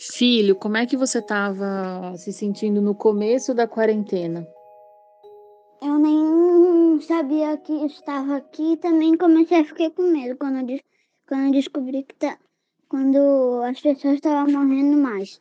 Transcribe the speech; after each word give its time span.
Filho, 0.00 0.56
como 0.56 0.78
é 0.78 0.86
que 0.86 0.96
você 0.96 1.18
estava 1.18 2.16
se 2.16 2.32
sentindo 2.32 2.80
no 2.80 2.94
começo 2.94 3.52
da 3.52 3.68
quarentena? 3.68 4.48
Eu 5.82 5.98
nem 5.98 6.98
sabia 7.02 7.58
que 7.58 7.84
estava 7.84 8.36
aqui 8.36 8.72
e 8.72 8.76
também 8.78 9.14
comecei 9.14 9.60
a 9.60 9.64
ficar 9.64 9.90
com 9.90 10.04
medo 10.04 10.38
quando 10.38 10.80
quando 11.28 11.52
descobri 11.52 12.02
que 12.02 12.14
tá, 12.14 12.38
quando 12.88 13.62
as 13.62 13.78
pessoas 13.78 14.14
estavam 14.14 14.50
morrendo 14.50 14.96
mais. 14.96 15.38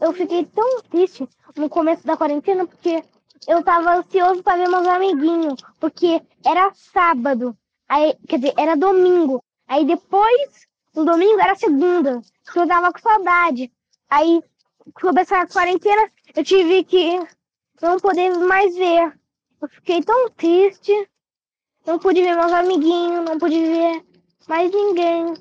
Eu 0.00 0.12
fiquei 0.12 0.44
tão 0.44 0.82
triste 0.82 1.28
no 1.56 1.68
começo 1.68 2.04
da 2.04 2.16
quarentena 2.16 2.66
porque 2.66 3.00
eu 3.46 3.62
tava 3.62 3.98
ansioso 3.98 4.42
para 4.42 4.56
ver 4.56 4.68
meus 4.68 4.88
amiguinhos, 4.88 5.62
porque 5.78 6.20
era 6.44 6.72
sábado, 6.74 7.56
aí, 7.88 8.14
quer 8.28 8.40
dizer, 8.40 8.54
era 8.58 8.76
domingo. 8.76 9.40
Aí 9.68 9.84
depois, 9.84 10.66
no 10.94 11.04
domingo 11.04 11.40
era 11.40 11.54
segunda, 11.54 12.20
que 12.50 12.58
eu 12.58 12.66
tava 12.66 12.92
com 12.92 12.98
saudade. 12.98 13.72
Aí 14.10 14.42
começou 14.94 15.38
a 15.38 15.46
quarentena, 15.46 16.10
eu 16.34 16.44
tive 16.44 16.84
que 16.84 17.18
não 17.80 17.98
poder 17.98 18.30
mais 18.38 18.74
ver. 18.74 19.18
Eu 19.60 19.68
fiquei 19.68 20.02
tão 20.02 20.28
triste. 20.30 20.92
Não 21.86 21.98
pude 21.98 22.22
ver 22.22 22.36
meus 22.36 22.52
amiguinhos, 22.52 23.24
não 23.24 23.38
pude 23.38 23.58
ver 23.58 24.04
mais 24.48 24.70
ninguém. 24.70 25.34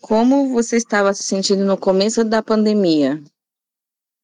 Como 0.00 0.52
você 0.52 0.76
estava 0.76 1.12
se 1.12 1.24
sentindo 1.24 1.64
no 1.64 1.76
começo 1.76 2.24
da 2.24 2.42
pandemia? 2.42 3.22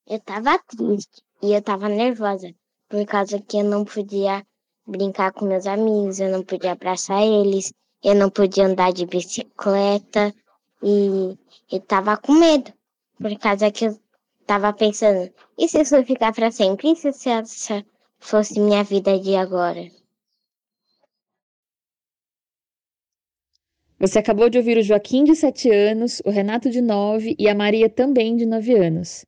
Eu 0.06 0.18
estava 0.18 0.58
triste 0.58 1.22
e 1.42 1.52
eu 1.52 1.58
estava 1.58 1.88
nervosa, 1.88 2.54
por 2.88 3.04
causa 3.06 3.40
que 3.40 3.58
eu 3.58 3.64
não 3.64 3.84
podia 3.84 4.46
brincar 4.86 5.32
com 5.32 5.44
meus 5.44 5.66
amigos, 5.66 6.20
eu 6.20 6.30
não 6.30 6.44
podia 6.44 6.72
abraçar 6.72 7.22
eles, 7.22 7.72
eu 8.02 8.14
não 8.14 8.30
podia 8.30 8.66
andar 8.66 8.92
de 8.92 9.04
bicicleta 9.04 10.32
e 10.88 11.36
eu 11.72 11.78
estava 11.78 12.16
com 12.16 12.32
medo, 12.32 12.72
por 13.20 13.36
causa 13.38 13.72
que 13.72 13.86
eu 13.86 13.98
estava 14.40 14.72
pensando, 14.72 15.32
e 15.58 15.68
se 15.68 15.80
isso 15.80 16.04
ficar 16.04 16.32
para 16.32 16.52
sempre? 16.52 16.92
E 16.92 16.96
se 16.96 17.08
essa 17.28 17.84
fosse 18.20 18.60
minha 18.60 18.84
vida 18.84 19.18
de 19.18 19.34
agora. 19.34 19.90
Você 23.98 24.18
acabou 24.20 24.48
de 24.48 24.58
ouvir 24.58 24.78
o 24.78 24.82
Joaquim, 24.82 25.24
de 25.24 25.34
7 25.34 25.70
anos, 25.70 26.22
o 26.24 26.30
Renato, 26.30 26.70
de 26.70 26.80
9 26.80 27.34
e 27.38 27.48
a 27.48 27.54
Maria, 27.54 27.88
também 27.88 28.36
de 28.36 28.46
9 28.46 28.76
anos. 28.76 29.24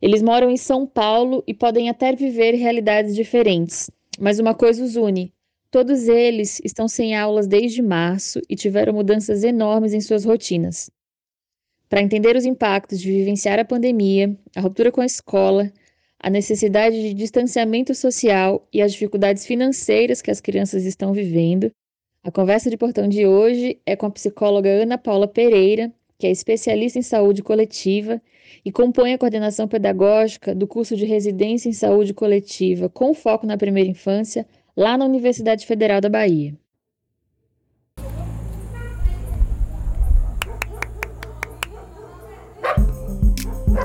Eles 0.00 0.22
moram 0.22 0.48
em 0.48 0.56
São 0.56 0.86
Paulo 0.86 1.42
e 1.46 1.52
podem 1.52 1.90
até 1.90 2.14
viver 2.14 2.54
realidades 2.54 3.14
diferentes, 3.14 3.90
mas 4.18 4.38
uma 4.38 4.54
coisa 4.54 4.82
os 4.82 4.96
une: 4.96 5.34
todos 5.70 6.08
eles 6.08 6.60
estão 6.64 6.86
sem 6.86 7.16
aulas 7.16 7.46
desde 7.46 7.82
março 7.82 8.40
e 8.48 8.54
tiveram 8.54 8.94
mudanças 8.94 9.42
enormes 9.42 9.92
em 9.92 10.00
suas 10.00 10.24
rotinas. 10.24 10.90
Para 11.88 12.02
entender 12.02 12.34
os 12.36 12.44
impactos 12.44 13.00
de 13.00 13.10
vivenciar 13.10 13.58
a 13.60 13.64
pandemia, 13.64 14.36
a 14.56 14.60
ruptura 14.60 14.90
com 14.90 15.00
a 15.00 15.06
escola, 15.06 15.72
a 16.18 16.28
necessidade 16.28 17.00
de 17.00 17.14
distanciamento 17.14 17.94
social 17.94 18.66
e 18.72 18.82
as 18.82 18.92
dificuldades 18.92 19.46
financeiras 19.46 20.20
que 20.20 20.30
as 20.30 20.40
crianças 20.40 20.84
estão 20.84 21.12
vivendo. 21.12 21.70
A 22.24 22.30
conversa 22.32 22.68
de 22.68 22.76
portão 22.76 23.06
de 23.06 23.24
hoje 23.24 23.78
é 23.86 23.94
com 23.94 24.06
a 24.06 24.10
psicóloga 24.10 24.68
Ana 24.68 24.98
Paula 24.98 25.28
Pereira, 25.28 25.92
que 26.18 26.26
é 26.26 26.30
especialista 26.30 26.98
em 26.98 27.02
saúde 27.02 27.42
coletiva 27.42 28.20
e 28.64 28.72
compõe 28.72 29.12
a 29.12 29.18
coordenação 29.18 29.68
pedagógica 29.68 30.54
do 30.54 30.66
curso 30.66 30.96
de 30.96 31.04
residência 31.04 31.68
em 31.68 31.72
saúde 31.72 32.12
coletiva 32.12 32.88
com 32.88 33.14
foco 33.14 33.46
na 33.46 33.56
primeira 33.56 33.88
infância, 33.88 34.44
lá 34.76 34.98
na 34.98 35.04
Universidade 35.04 35.64
Federal 35.64 36.00
da 36.00 36.08
Bahia. 36.08 36.52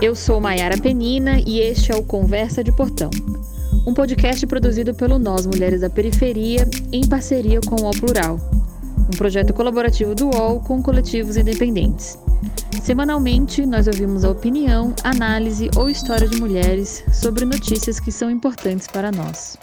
Eu 0.02 0.16
sou 0.16 0.42
Maiara 0.42 0.82
Penina 0.82 1.34
e 1.46 1.60
este 1.60 1.92
é 1.92 1.96
o 1.96 2.04
Conversa 2.04 2.64
de 2.64 2.72
Portão, 2.72 3.12
um 3.86 3.94
podcast 3.94 4.48
produzido 4.48 4.96
pelo 4.96 5.20
Nós 5.20 5.46
Mulheres 5.46 5.82
da 5.82 5.92
Periferia 5.92 6.66
em 6.92 7.08
parceria 7.08 7.60
com 7.62 7.76
o 7.76 7.92
Plural, 7.92 8.38
um 8.98 9.16
projeto 9.16 9.54
colaborativo 9.54 10.16
do 10.16 10.32
UOL 10.32 10.60
com 10.62 10.82
coletivos 10.82 11.38
independentes. 11.38 12.18
Semanalmente, 12.82 13.64
nós 13.64 13.86
ouvimos 13.86 14.26
a 14.26 14.32
opinião, 14.32 14.92
análise 15.04 15.70
ou 15.78 15.88
história 15.88 16.28
de 16.28 16.42
mulheres 16.42 17.06
sobre 17.14 17.46
notícias 17.46 18.00
que 18.00 18.12
são 18.12 18.32
importantes 18.32 18.88
para 18.88 19.12
nós. 19.12 19.56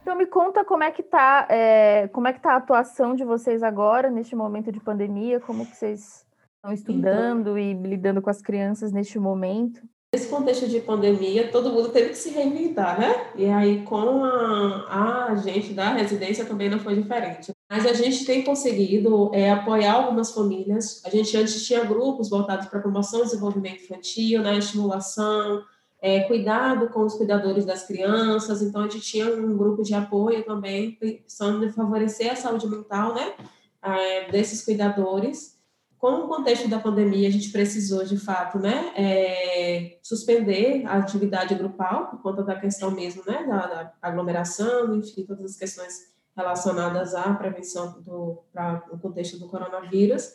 Então 0.00 0.16
me 0.16 0.26
conta 0.26 0.64
como 0.64 0.84
é 0.84 0.92
que 0.92 1.02
tá, 1.02 1.48
é, 1.48 2.06
como 2.12 2.28
é 2.28 2.32
que 2.32 2.40
tá 2.40 2.52
a 2.52 2.56
atuação 2.58 3.16
de 3.16 3.24
vocês 3.24 3.64
agora 3.64 4.08
neste 4.12 4.36
momento 4.36 4.70
de 4.70 4.78
pandemia, 4.78 5.40
como 5.40 5.66
que 5.66 5.76
vocês 5.76 6.24
estão 6.62 6.72
estudando 6.72 7.58
então, 7.58 7.58
e 7.58 7.74
lidando 7.74 8.22
com 8.22 8.30
as 8.30 8.40
crianças 8.40 8.92
neste 8.92 9.18
momento? 9.18 9.82
Nesse 10.14 10.28
contexto 10.28 10.68
de 10.68 10.78
pandemia, 10.80 11.50
todo 11.50 11.72
mundo 11.72 11.88
teve 11.88 12.10
que 12.10 12.18
se 12.18 12.30
reinventar, 12.30 13.00
né? 13.00 13.30
E 13.34 13.46
aí, 13.46 13.82
com 13.82 14.22
a, 14.22 15.30
a 15.30 15.34
gente 15.36 15.72
da 15.72 15.94
residência 15.94 16.44
também 16.44 16.68
não 16.68 16.78
foi 16.78 16.94
diferente. 16.94 17.50
Mas 17.68 17.86
a 17.86 17.94
gente 17.94 18.26
tem 18.26 18.44
conseguido 18.44 19.30
é, 19.34 19.50
apoiar 19.50 19.94
algumas 19.94 20.32
famílias. 20.32 21.02
A 21.06 21.08
gente 21.08 21.34
antes 21.34 21.66
tinha 21.66 21.82
grupos 21.84 22.28
voltados 22.28 22.66
para 22.66 22.80
promoção 22.80 23.20
e 23.20 23.24
desenvolvimento 23.24 23.84
infantil, 23.84 24.42
né, 24.42 24.58
estimulação, 24.58 25.64
é, 26.00 26.20
cuidado 26.24 26.90
com 26.90 27.00
os 27.00 27.14
cuidadores 27.14 27.64
das 27.64 27.86
crianças. 27.86 28.60
Então, 28.60 28.82
a 28.82 28.88
gente 28.88 29.00
tinha 29.00 29.34
um 29.34 29.56
grupo 29.56 29.82
de 29.82 29.94
apoio 29.94 30.44
também, 30.44 30.92
pensando 30.92 31.64
em 31.64 31.72
favorecer 31.72 32.30
a 32.30 32.36
saúde 32.36 32.68
mental 32.68 33.14
né, 33.14 33.32
é, 33.82 34.30
desses 34.30 34.62
cuidadores 34.62 35.61
com 36.02 36.24
o 36.24 36.26
contexto 36.26 36.66
da 36.66 36.80
pandemia, 36.80 37.28
a 37.28 37.30
gente 37.30 37.50
precisou, 37.50 38.04
de 38.04 38.16
fato, 38.16 38.58
né, 38.58 38.92
é, 38.96 40.00
suspender 40.02 40.84
a 40.84 40.96
atividade 40.96 41.54
grupal, 41.54 42.10
por 42.10 42.20
conta 42.20 42.42
da 42.42 42.58
questão 42.58 42.90
mesmo, 42.90 43.22
né, 43.24 43.46
da, 43.46 43.66
da 43.66 43.92
aglomeração, 44.02 44.96
enfim, 44.96 45.24
todas 45.24 45.52
as 45.52 45.56
questões 45.56 46.12
relacionadas 46.36 47.14
à 47.14 47.32
prevenção 47.34 48.02
do 48.02 48.42
pra, 48.52 48.82
no 48.90 48.98
contexto 48.98 49.38
do 49.38 49.46
coronavírus. 49.46 50.28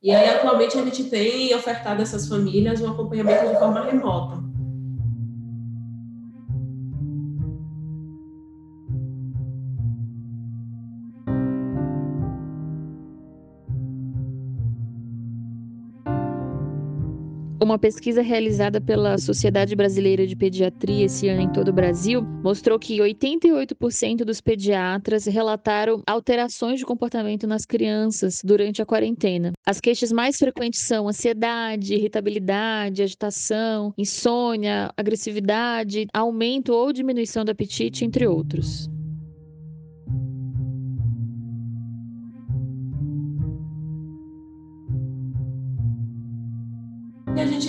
E 0.00 0.12
aí, 0.12 0.28
atualmente, 0.28 0.78
a 0.78 0.84
gente 0.84 1.10
tem 1.10 1.52
ofertado 1.52 1.98
a 1.98 2.04
essas 2.04 2.28
famílias 2.28 2.80
um 2.80 2.88
acompanhamento 2.88 3.48
de 3.48 3.58
forma 3.58 3.82
remota. 3.86 4.47
Uma 17.68 17.78
pesquisa 17.78 18.22
realizada 18.22 18.80
pela 18.80 19.18
Sociedade 19.18 19.76
Brasileira 19.76 20.26
de 20.26 20.34
Pediatria 20.34 21.04
esse 21.04 21.28
ano 21.28 21.42
em 21.42 21.52
todo 21.52 21.68
o 21.68 21.72
Brasil 21.72 22.22
mostrou 22.42 22.78
que 22.78 22.96
88% 22.96 24.24
dos 24.24 24.40
pediatras 24.40 25.26
relataram 25.26 26.02
alterações 26.06 26.78
de 26.78 26.86
comportamento 26.86 27.46
nas 27.46 27.66
crianças 27.66 28.40
durante 28.42 28.80
a 28.80 28.86
quarentena. 28.86 29.52
As 29.66 29.82
queixas 29.82 30.10
mais 30.10 30.38
frequentes 30.38 30.80
são 30.80 31.08
ansiedade, 31.08 31.92
irritabilidade, 31.92 33.02
agitação, 33.02 33.92
insônia, 33.98 34.90
agressividade, 34.96 36.06
aumento 36.10 36.72
ou 36.72 36.90
diminuição 36.90 37.44
do 37.44 37.50
apetite, 37.50 38.02
entre 38.02 38.26
outros. 38.26 38.88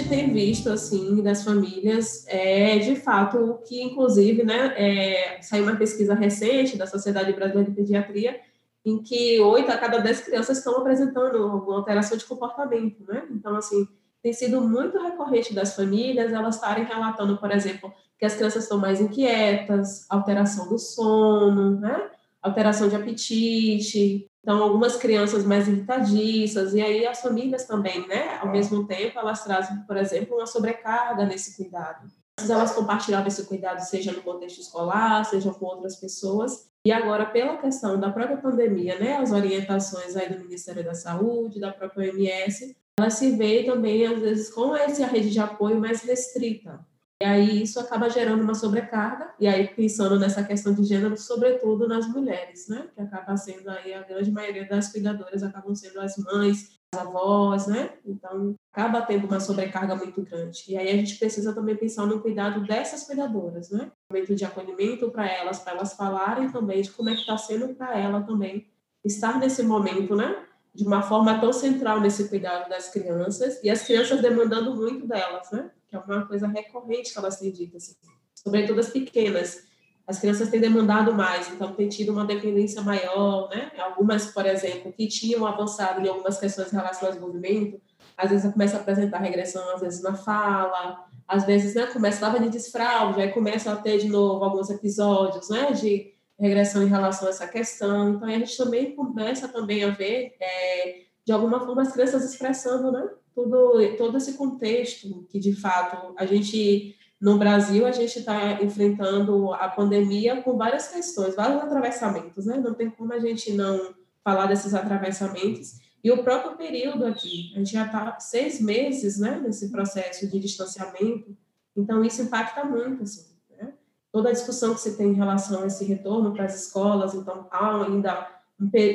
Tem 0.10 0.34
visto, 0.34 0.70
assim, 0.70 1.22
das 1.22 1.44
famílias 1.44 2.26
é, 2.28 2.80
de 2.80 2.96
fato, 2.96 3.60
que 3.68 3.82
inclusive, 3.82 4.44
né, 4.44 4.74
é, 4.76 5.42
saiu 5.42 5.64
uma 5.64 5.76
pesquisa 5.76 6.16
recente 6.16 6.76
da 6.76 6.88
Sociedade 6.88 7.32
Brasileira 7.32 7.70
de 7.70 7.76
Pediatria, 7.76 8.40
em 8.84 9.02
que 9.04 9.40
oito 9.40 9.72
a 9.72 9.78
cada 9.78 10.00
dez 10.00 10.22
crianças 10.22 10.58
estão 10.58 10.78
apresentando 10.78 11.44
alguma 11.44 11.78
alteração 11.78 12.18
de 12.18 12.26
comportamento, 12.26 13.04
né? 13.08 13.28
Então, 13.30 13.56
assim, 13.56 13.88
tem 14.24 14.34
sido 14.34 14.62
muito 14.62 14.98
recorrente 14.98 15.54
das 15.54 15.76
famílias 15.76 16.34
elas 16.34 16.56
estarem 16.56 16.86
relatando, 16.86 17.38
por 17.38 17.52
exemplo, 17.52 17.94
que 18.18 18.26
as 18.26 18.36
crianças 18.36 18.64
estão 18.64 18.78
mais 18.78 19.00
inquietas, 19.00 20.06
alteração 20.10 20.68
do 20.70 20.80
sono, 20.80 21.80
né? 21.80 22.10
Alteração 22.42 22.88
de 22.88 22.96
apetite, 22.96 24.30
então, 24.42 24.64
algumas 24.64 24.96
crianças 24.96 25.44
mais 25.44 25.68
irritadiças, 25.68 26.74
e 26.74 26.82
aí 26.82 27.06
as 27.06 27.22
famílias 27.22 27.66
também, 27.66 28.08
né? 28.08 28.38
Ao 28.42 28.50
mesmo 28.50 28.88
tempo, 28.88 29.20
elas 29.20 29.44
trazem, 29.44 29.78
por 29.84 29.98
exemplo, 29.98 30.38
uma 30.38 30.48
sobrecarga 30.48 31.26
nesse 31.26 31.58
cuidado. 31.58 32.10
Elas 32.50 32.74
compartilhavam 32.74 33.28
esse 33.28 33.46
cuidado, 33.46 33.80
seja 33.82 34.14
no 34.14 34.22
contexto 34.22 34.62
escolar, 34.62 35.26
seja 35.26 35.52
com 35.54 35.66
outras 35.66 35.98
pessoas. 35.98 36.70
E 36.86 36.92
agora, 36.92 37.26
pela 37.26 37.58
questão 37.58 38.00
da 38.00 38.10
própria 38.10 38.38
pandemia, 38.38 38.98
né? 38.98 39.18
As 39.18 39.32
orientações 39.32 40.16
aí 40.16 40.34
do 40.34 40.40
Ministério 40.40 40.84
da 40.84 40.94
Saúde, 40.94 41.60
da 41.60 41.74
própria 41.74 42.10
OMS, 42.10 42.76
elas 42.98 43.16
se 43.16 43.32
veem 43.32 43.66
também, 43.66 44.08
às 44.08 44.20
vezes, 44.20 44.50
com 44.50 44.74
essa 44.76 45.06
rede 45.06 45.30
de 45.30 45.40
apoio 45.40 45.80
mais 45.80 46.02
restrita. 46.02 46.80
E 47.22 47.26
aí 47.26 47.64
isso 47.64 47.78
acaba 47.82 48.10
gerando 48.10 48.42
uma 48.42 48.56
sobrecarga, 48.56 49.34
e 49.38 49.46
aí 49.46 49.68
pensando 49.68 50.18
nessa 50.18 50.42
questão 50.42 50.74
de 50.74 50.86
gênero, 50.86 51.18
sobretudo 51.18 51.86
nas 51.86 52.08
mulheres, 52.08 52.70
né? 52.70 52.88
Que 52.96 53.02
acaba 53.02 53.36
sendo 53.36 53.70
aí 53.70 53.94
a 53.94 54.04
grande 54.04 54.32
maioria 54.32 54.66
das 54.66 54.90
cuidadoras 54.90 55.44
acabam 55.44 55.76
sendo 55.76 56.00
as 56.00 56.16
mães, 56.18 56.80
avós, 56.96 57.68
né? 57.68 57.90
Então, 58.06 58.56
acaba 58.72 59.02
tendo 59.02 59.28
uma 59.28 59.40
sobrecarga 59.40 59.96
muito 59.96 60.22
grande. 60.22 60.64
E 60.70 60.78
aí 60.78 60.90
a 60.90 60.96
gente 60.96 61.18
precisa 61.18 61.54
também 61.54 61.76
pensar 61.76 62.06
no 62.06 62.22
cuidado 62.22 62.62
dessas 62.66 63.04
cuidadoras, 63.04 63.70
né? 63.70 63.92
Momento 64.12 64.34
de 64.34 64.46
acolhimento 64.46 65.12
para 65.12 65.28
elas, 65.28 65.60
para 65.60 65.74
elas 65.74 65.94
falarem 65.94 66.50
também 66.50 66.82
de 66.82 66.92
como 66.92 67.10
é 67.10 67.14
que 67.16 67.22
está 67.22 67.38
sendo 67.38 67.76
para 67.76 67.98
ela 67.98 68.22
também 68.22 68.68
estar 69.04 69.38
nesse 69.40 69.62
momento, 69.62 70.16
né? 70.16 70.46
De 70.74 70.86
uma 70.86 71.02
forma 71.02 71.40
tão 71.40 71.52
central 71.52 72.00
nesse 72.00 72.30
cuidado 72.30 72.70
das 72.70 72.90
crianças 72.90 73.62
e 73.62 73.70
as 73.70 73.84
crianças 73.84 74.22
demandando 74.22 74.74
muito 74.74 75.06
delas, 75.06 75.52
né? 75.52 75.70
Que 75.90 75.96
é 75.96 76.00
uma 76.00 76.26
coisa 76.26 76.48
recorrente 76.48 77.12
que 77.12 77.18
elas 77.18 77.40
têm 77.40 77.52
dito, 77.52 77.78
assim, 77.78 77.96
sobretudo 78.36 78.80
as 78.80 78.90
pequenas. 78.90 79.68
As 80.08 80.20
crianças 80.20 80.50
têm 80.50 80.60
demandado 80.60 81.14
mais, 81.14 81.50
então 81.50 81.74
tem 81.74 81.88
tido 81.88 82.12
uma 82.12 82.26
dependência 82.26 82.82
maior, 82.82 83.48
né? 83.50 83.72
Algumas, 83.78 84.26
por 84.28 84.46
exemplo, 84.46 84.92
que 84.92 85.08
tinham 85.08 85.46
avançado 85.46 86.02
em 86.02 86.10
algumas 86.10 86.40
questões 86.40 86.72
relacionadas 86.72 87.04
ao 87.04 87.10
desenvolvimento, 87.10 87.80
às 88.18 88.32
vezes 88.32 88.52
começa 88.52 88.78
a 88.78 88.80
apresentar 88.82 89.20
regressão, 89.20 89.74
às 89.74 89.82
vezes 89.82 90.02
na 90.02 90.16
fala, 90.16 91.06
às 91.28 91.46
vezes, 91.46 91.76
né, 91.76 91.88
estava 92.10 92.40
de 92.40 92.50
desfraude, 92.50 93.22
aí 93.22 93.32
começa 93.32 93.72
a 93.72 93.76
ter 93.76 94.00
de 94.00 94.10
novo 94.10 94.44
alguns 94.44 94.70
episódios, 94.70 95.50
né, 95.50 95.72
de 95.72 96.14
regressão 96.40 96.82
em 96.82 96.88
relação 96.88 97.28
a 97.28 97.32
essa 97.32 97.48
questão, 97.48 98.16
então 98.16 98.28
a 98.28 98.32
gente 98.32 98.58
também 98.58 98.96
começa 98.96 99.48
também 99.48 99.84
a 99.84 99.92
ver, 99.92 100.36
é, 100.40 101.02
de 101.24 101.32
alguma 101.32 101.60
forma, 101.60 101.84
as 101.84 101.92
crianças 101.92 102.24
expressando, 102.24 102.92
né, 102.92 103.08
tudo, 103.34 103.96
todo 103.98 104.18
esse 104.18 104.34
contexto 104.34 105.26
que, 105.30 105.40
de 105.40 105.54
fato, 105.54 106.14
a 106.18 106.26
gente 106.26 106.96
no 107.20 107.38
Brasil, 107.38 107.86
a 107.86 107.92
gente 107.92 108.20
está 108.20 108.64
enfrentando 108.64 109.54
a 109.54 109.68
pandemia 109.68 110.42
com 110.42 110.56
várias 110.56 110.88
questões, 110.88 111.36
vários 111.36 111.62
atravessamentos, 111.62 112.46
né? 112.46 112.58
Não 112.58 112.74
tem 112.74 112.90
como 112.90 113.12
a 113.12 113.20
gente 113.20 113.52
não 113.52 113.94
falar 114.24 114.46
desses 114.46 114.74
atravessamentos. 114.74 115.80
E 116.02 116.10
o 116.12 116.24
próprio 116.24 116.56
período 116.56 117.06
aqui, 117.06 117.52
a 117.56 117.60
gente 117.60 117.74
já 117.74 117.86
está 117.86 118.18
seis 118.20 118.62
meses, 118.62 119.20
né, 119.20 119.38
nesse 119.44 119.70
processo 119.70 120.28
de 120.28 120.40
distanciamento, 120.40 121.36
então 121.76 122.04
isso 122.06 122.22
impacta 122.22 122.64
muito, 122.64 123.04
assim, 123.04 123.26
né? 123.58 123.74
Toda 124.12 124.30
a 124.30 124.32
discussão 124.32 124.74
que 124.74 124.80
se 124.80 124.96
tem 124.96 125.10
em 125.10 125.16
relação 125.16 125.64
a 125.64 125.68
esse 125.68 125.84
retorno 125.84 126.32
para 126.32 126.46
as 126.46 126.64
escolas, 126.64 127.14
então 127.14 127.48
há 127.52 127.84
ainda 127.84 128.30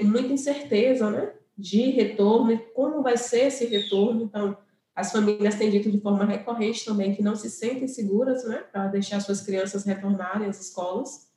muita 0.02 0.32
incerteza, 0.32 1.10
né, 1.10 1.32
de 1.56 1.90
retorno 1.90 2.52
e 2.52 2.58
como 2.58 3.02
vai 3.02 3.16
ser 3.16 3.46
esse 3.46 3.64
retorno, 3.66 4.22
então 4.22 4.56
as 4.94 5.10
famílias 5.10 5.56
têm 5.56 5.70
dito 5.70 5.90
de 5.90 6.00
forma 6.00 6.24
recorrente 6.24 6.84
também 6.84 7.14
que 7.14 7.22
não 7.22 7.34
se 7.34 7.50
sentem 7.50 7.88
seguras, 7.88 8.44
né, 8.44 8.58
para 8.72 8.86
deixar 8.88 9.20
suas 9.20 9.40
crianças 9.40 9.84
retornarem 9.84 10.48
às 10.48 10.60
escolas. 10.60 11.28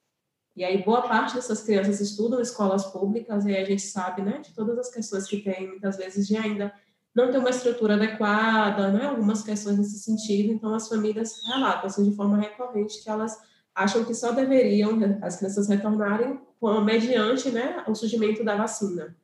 E 0.56 0.64
aí 0.64 0.84
boa 0.84 1.04
parte 1.04 1.36
dessas 1.36 1.64
crianças 1.64 2.00
estudam 2.00 2.40
escolas 2.40 2.86
públicas 2.86 3.46
e 3.46 3.56
a 3.56 3.64
gente 3.64 3.81
sabe, 3.81 4.22
né, 4.22 4.40
de 4.40 4.54
todas 4.54 4.78
as 4.78 4.92
questões 4.92 5.28
que 5.28 5.38
tem, 5.38 5.68
muitas 5.68 5.98
vezes 5.98 6.28
de 6.28 6.36
ainda 6.36 6.74
não 7.16 7.31
ter 7.31 7.40
uma 7.40 7.50
estrutura 7.50 7.96
adequada, 7.96 8.92
né, 8.92 9.06
algumas 9.06 9.42
questões 9.42 9.78
nesse 9.78 10.00
sentido. 10.00 10.54
Então 10.54 10.74
as 10.75 10.88
famílias 10.88 11.42
relatam 11.48 11.88
assim, 11.88 12.08
de 12.08 12.16
forma 12.16 12.38
recorrente 12.38 13.04
que 13.04 13.10
elas 13.10 13.36
acham 13.74 14.06
que 14.06 14.14
só 14.14 14.31
deveriam 14.31 15.00
as 15.22 15.38
crianças 15.38 15.68
retornarem 15.68 16.40
mediante, 16.84 17.50
né, 17.50 17.84
o 17.88 17.96
surgimento 17.96 18.44
da 18.44 18.56
vacina. 18.56 19.16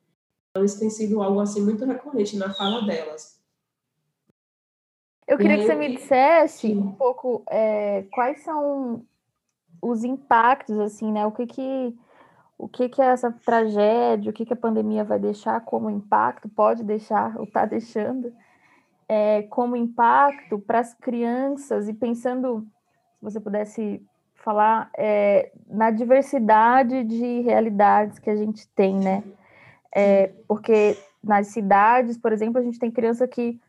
Então 0.56 0.64
isso 0.64 0.78
tem 0.78 0.88
sido 0.88 1.20
algo 1.20 1.40
assim 1.40 1.60
muito 1.64 1.84
recorrente 1.84 2.36
na 2.36 2.54
fala 2.54 2.86
delas. 2.86 3.42
Eu 5.26 5.36
queria 5.36 5.58
que 5.58 5.66
você 5.66 5.74
me 5.74 5.96
dissesse 5.96 6.68
um 6.72 6.92
pouco 6.92 7.42
é, 7.50 8.04
quais 8.12 8.44
são 8.44 9.04
os 9.82 10.04
impactos, 10.04 10.78
assim, 10.78 11.10
né? 11.10 11.26
O 11.26 11.32
que 11.32 11.44
que, 11.48 11.98
o 12.56 12.68
que 12.68 12.88
que 12.88 13.02
essa 13.02 13.32
tragédia, 13.32 14.30
o 14.30 14.32
que 14.32 14.46
que 14.46 14.52
a 14.52 14.56
pandemia 14.56 15.02
vai 15.02 15.18
deixar 15.18 15.60
como 15.62 15.90
impacto, 15.90 16.48
pode 16.48 16.84
deixar, 16.84 17.36
ou 17.36 17.42
está 17.42 17.66
deixando, 17.66 18.32
é, 19.08 19.42
como 19.42 19.74
impacto 19.74 20.60
para 20.60 20.78
as 20.78 20.94
crianças, 20.94 21.88
e 21.88 21.92
pensando, 21.92 22.64
se 23.18 23.24
você 23.24 23.40
pudesse 23.40 24.06
falar, 24.36 24.88
é, 24.96 25.50
na 25.66 25.90
diversidade 25.90 27.02
de 27.02 27.40
realidades 27.40 28.20
que 28.20 28.30
a 28.30 28.36
gente 28.36 28.68
tem, 28.68 28.94
né? 28.94 29.24
É, 29.94 30.32
porque 30.48 30.96
nas 31.22 31.48
cidades, 31.48 32.18
por 32.18 32.32
exemplo, 32.32 32.58
a 32.58 32.62
gente 32.62 32.78
tem 32.78 32.90
criança 32.90 33.28
que 33.28 33.60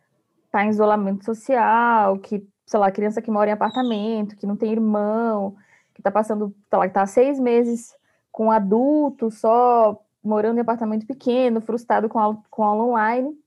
está 0.46 0.66
em 0.66 0.70
isolamento 0.70 1.24
social, 1.24 2.18
que, 2.18 2.46
sei 2.66 2.80
lá, 2.80 2.92
criança 2.92 3.22
que 3.22 3.30
mora 3.30 3.50
em 3.50 3.54
apartamento, 3.54 4.36
que 4.36 4.48
não 4.48 4.56
tem 4.56 4.72
irmão, 4.72 5.56
que 5.94 6.02
está 6.02 6.10
passando, 6.10 6.54
sei 6.70 6.80
lá, 6.80 6.86
que 6.86 6.90
está 6.90 7.06
seis 7.06 7.40
meses 7.40 7.94
com 8.32 8.52
adulto 8.52 9.30
só, 9.30 10.02
morando 10.24 10.58
em 10.58 10.62
apartamento 10.62 11.06
pequeno, 11.06 11.62
frustrado 11.62 12.10
com 12.10 12.20
aula, 12.20 12.38
com 12.50 12.64
aula 12.64 12.84
online, 12.84 13.38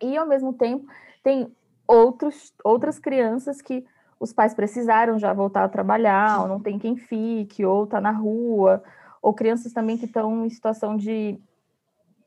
e 0.00 0.16
ao 0.16 0.26
mesmo 0.26 0.52
tempo 0.52 0.86
tem 1.22 1.50
outros, 1.86 2.52
outras 2.62 2.98
crianças 2.98 3.62
que 3.62 3.84
os 4.20 4.32
pais 4.32 4.54
precisaram 4.54 5.18
já 5.18 5.32
voltar 5.32 5.64
a 5.64 5.68
trabalhar, 5.68 6.42
ou 6.42 6.48
não 6.48 6.60
tem 6.60 6.78
quem 6.78 6.96
fique, 6.96 7.64
ou 7.64 7.84
está 7.84 8.00
na 8.00 8.12
rua, 8.12 8.82
ou 9.20 9.34
crianças 9.34 9.72
também 9.72 9.96
que 9.96 10.04
estão 10.04 10.44
em 10.44 10.50
situação 10.50 10.96
de 10.96 11.40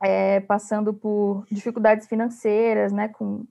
é, 0.03 0.39
passando 0.41 0.93
por 0.93 1.45
dificuldades 1.51 2.07
financeiras, 2.07 2.91
né, 2.91 3.07
com, 3.07 3.45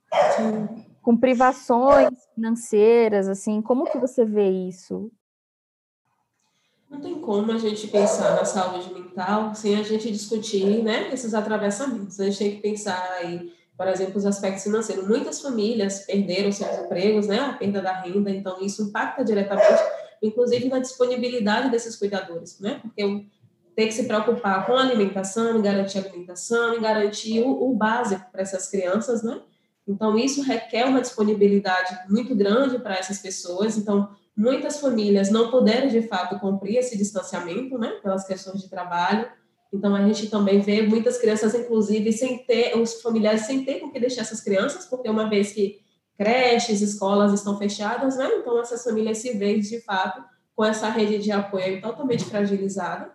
com 1.03 1.17
privações 1.17 2.11
financeiras, 2.35 3.29
assim, 3.29 3.61
como 3.61 3.85
que 3.85 3.99
você 3.99 4.25
vê 4.25 4.49
isso? 4.49 5.11
Não 6.89 7.01
tem 7.01 7.21
como 7.21 7.51
a 7.51 7.59
gente 7.59 7.89
pensar 7.89 8.37
na 8.37 8.45
saúde 8.45 8.93
mental 8.93 9.55
sem 9.55 9.77
a 9.77 9.83
gente 9.83 10.11
discutir, 10.11 10.83
né, 10.83 11.13
esses 11.13 11.35
atravessamentos. 11.35 12.21
A 12.21 12.25
gente 12.25 12.39
tem 12.39 12.51
que 12.53 12.63
pensar 12.63 13.03
aí, 13.19 13.53
por 13.77 13.89
exemplo, 13.89 14.17
os 14.17 14.27
aspectos 14.27 14.63
financeiros. 14.63 15.09
Muitas 15.09 15.41
famílias 15.41 16.07
perderam 16.07 16.53
seus 16.53 16.79
empregos, 16.79 17.27
né, 17.27 17.41
a 17.41 17.53
perda 17.55 17.83
da 17.83 17.93
renda, 18.01 18.31
então 18.31 18.61
isso 18.61 18.83
impacta 18.83 19.25
diretamente, 19.25 19.83
inclusive 20.23 20.69
na 20.69 20.79
disponibilidade 20.79 21.71
desses 21.71 21.97
cuidadores, 21.97 22.61
né, 22.61 22.79
porque 22.81 23.27
ter 23.75 23.87
que 23.87 23.93
se 23.93 24.05
preocupar 24.05 24.67
com 24.67 24.75
a 24.75 24.83
alimentação, 24.83 25.61
garantir 25.61 25.99
a 25.99 26.03
alimentação, 26.03 26.81
garantir 26.81 27.43
o, 27.43 27.71
o 27.71 27.75
básico 27.75 28.25
para 28.31 28.43
essas 28.43 28.69
crianças, 28.69 29.23
né? 29.23 29.41
Então, 29.87 30.17
isso 30.17 30.43
requer 30.43 30.87
uma 30.87 31.01
disponibilidade 31.01 31.99
muito 32.09 32.35
grande 32.35 32.79
para 32.79 32.95
essas 32.95 33.19
pessoas. 33.19 33.77
Então, 33.77 34.09
muitas 34.37 34.81
famílias 34.81 35.31
não 35.31 35.51
puderam, 35.51 35.89
de 35.89 36.03
fato, 36.03 36.39
cumprir 36.41 36.77
esse 36.77 36.97
distanciamento, 36.97 37.77
né? 37.79 37.99
Pelas 38.03 38.27
questões 38.27 38.63
de 38.63 38.71
trabalho. 38.71 39.29
Então, 39.73 39.95
a 39.95 40.07
gente 40.07 40.31
também 40.31 40.61
vê 40.61 40.83
muitas 40.83 41.19
crianças, 41.19 41.55
inclusive, 41.55 42.13
sem 42.13 42.39
ter, 42.39 42.79
os 42.79 43.03
familiares 43.03 43.43
sem 43.43 43.65
ter 43.65 43.81
com 43.81 43.91
que 43.91 44.01
deixar 44.01 44.23
essas 44.23 44.41
crianças, 44.41 44.87
porque 44.87 45.09
uma 45.09 45.29
vez 45.29 45.53
que 45.53 45.81
creches, 46.17 46.81
escolas 46.81 47.33
estão 47.33 47.59
fechadas, 47.59 48.17
né? 48.17 48.31
Então, 48.37 48.59
essas 48.61 48.83
famílias 48.85 49.19
se 49.19 49.33
veem, 49.37 49.61
de 49.61 49.81
fato, 49.81 50.25
com 50.55 50.65
essa 50.65 50.89
rede 50.89 51.19
de 51.19 51.33
apoio 51.33 51.83
totalmente 51.83 52.25
fragilizada. 52.25 53.11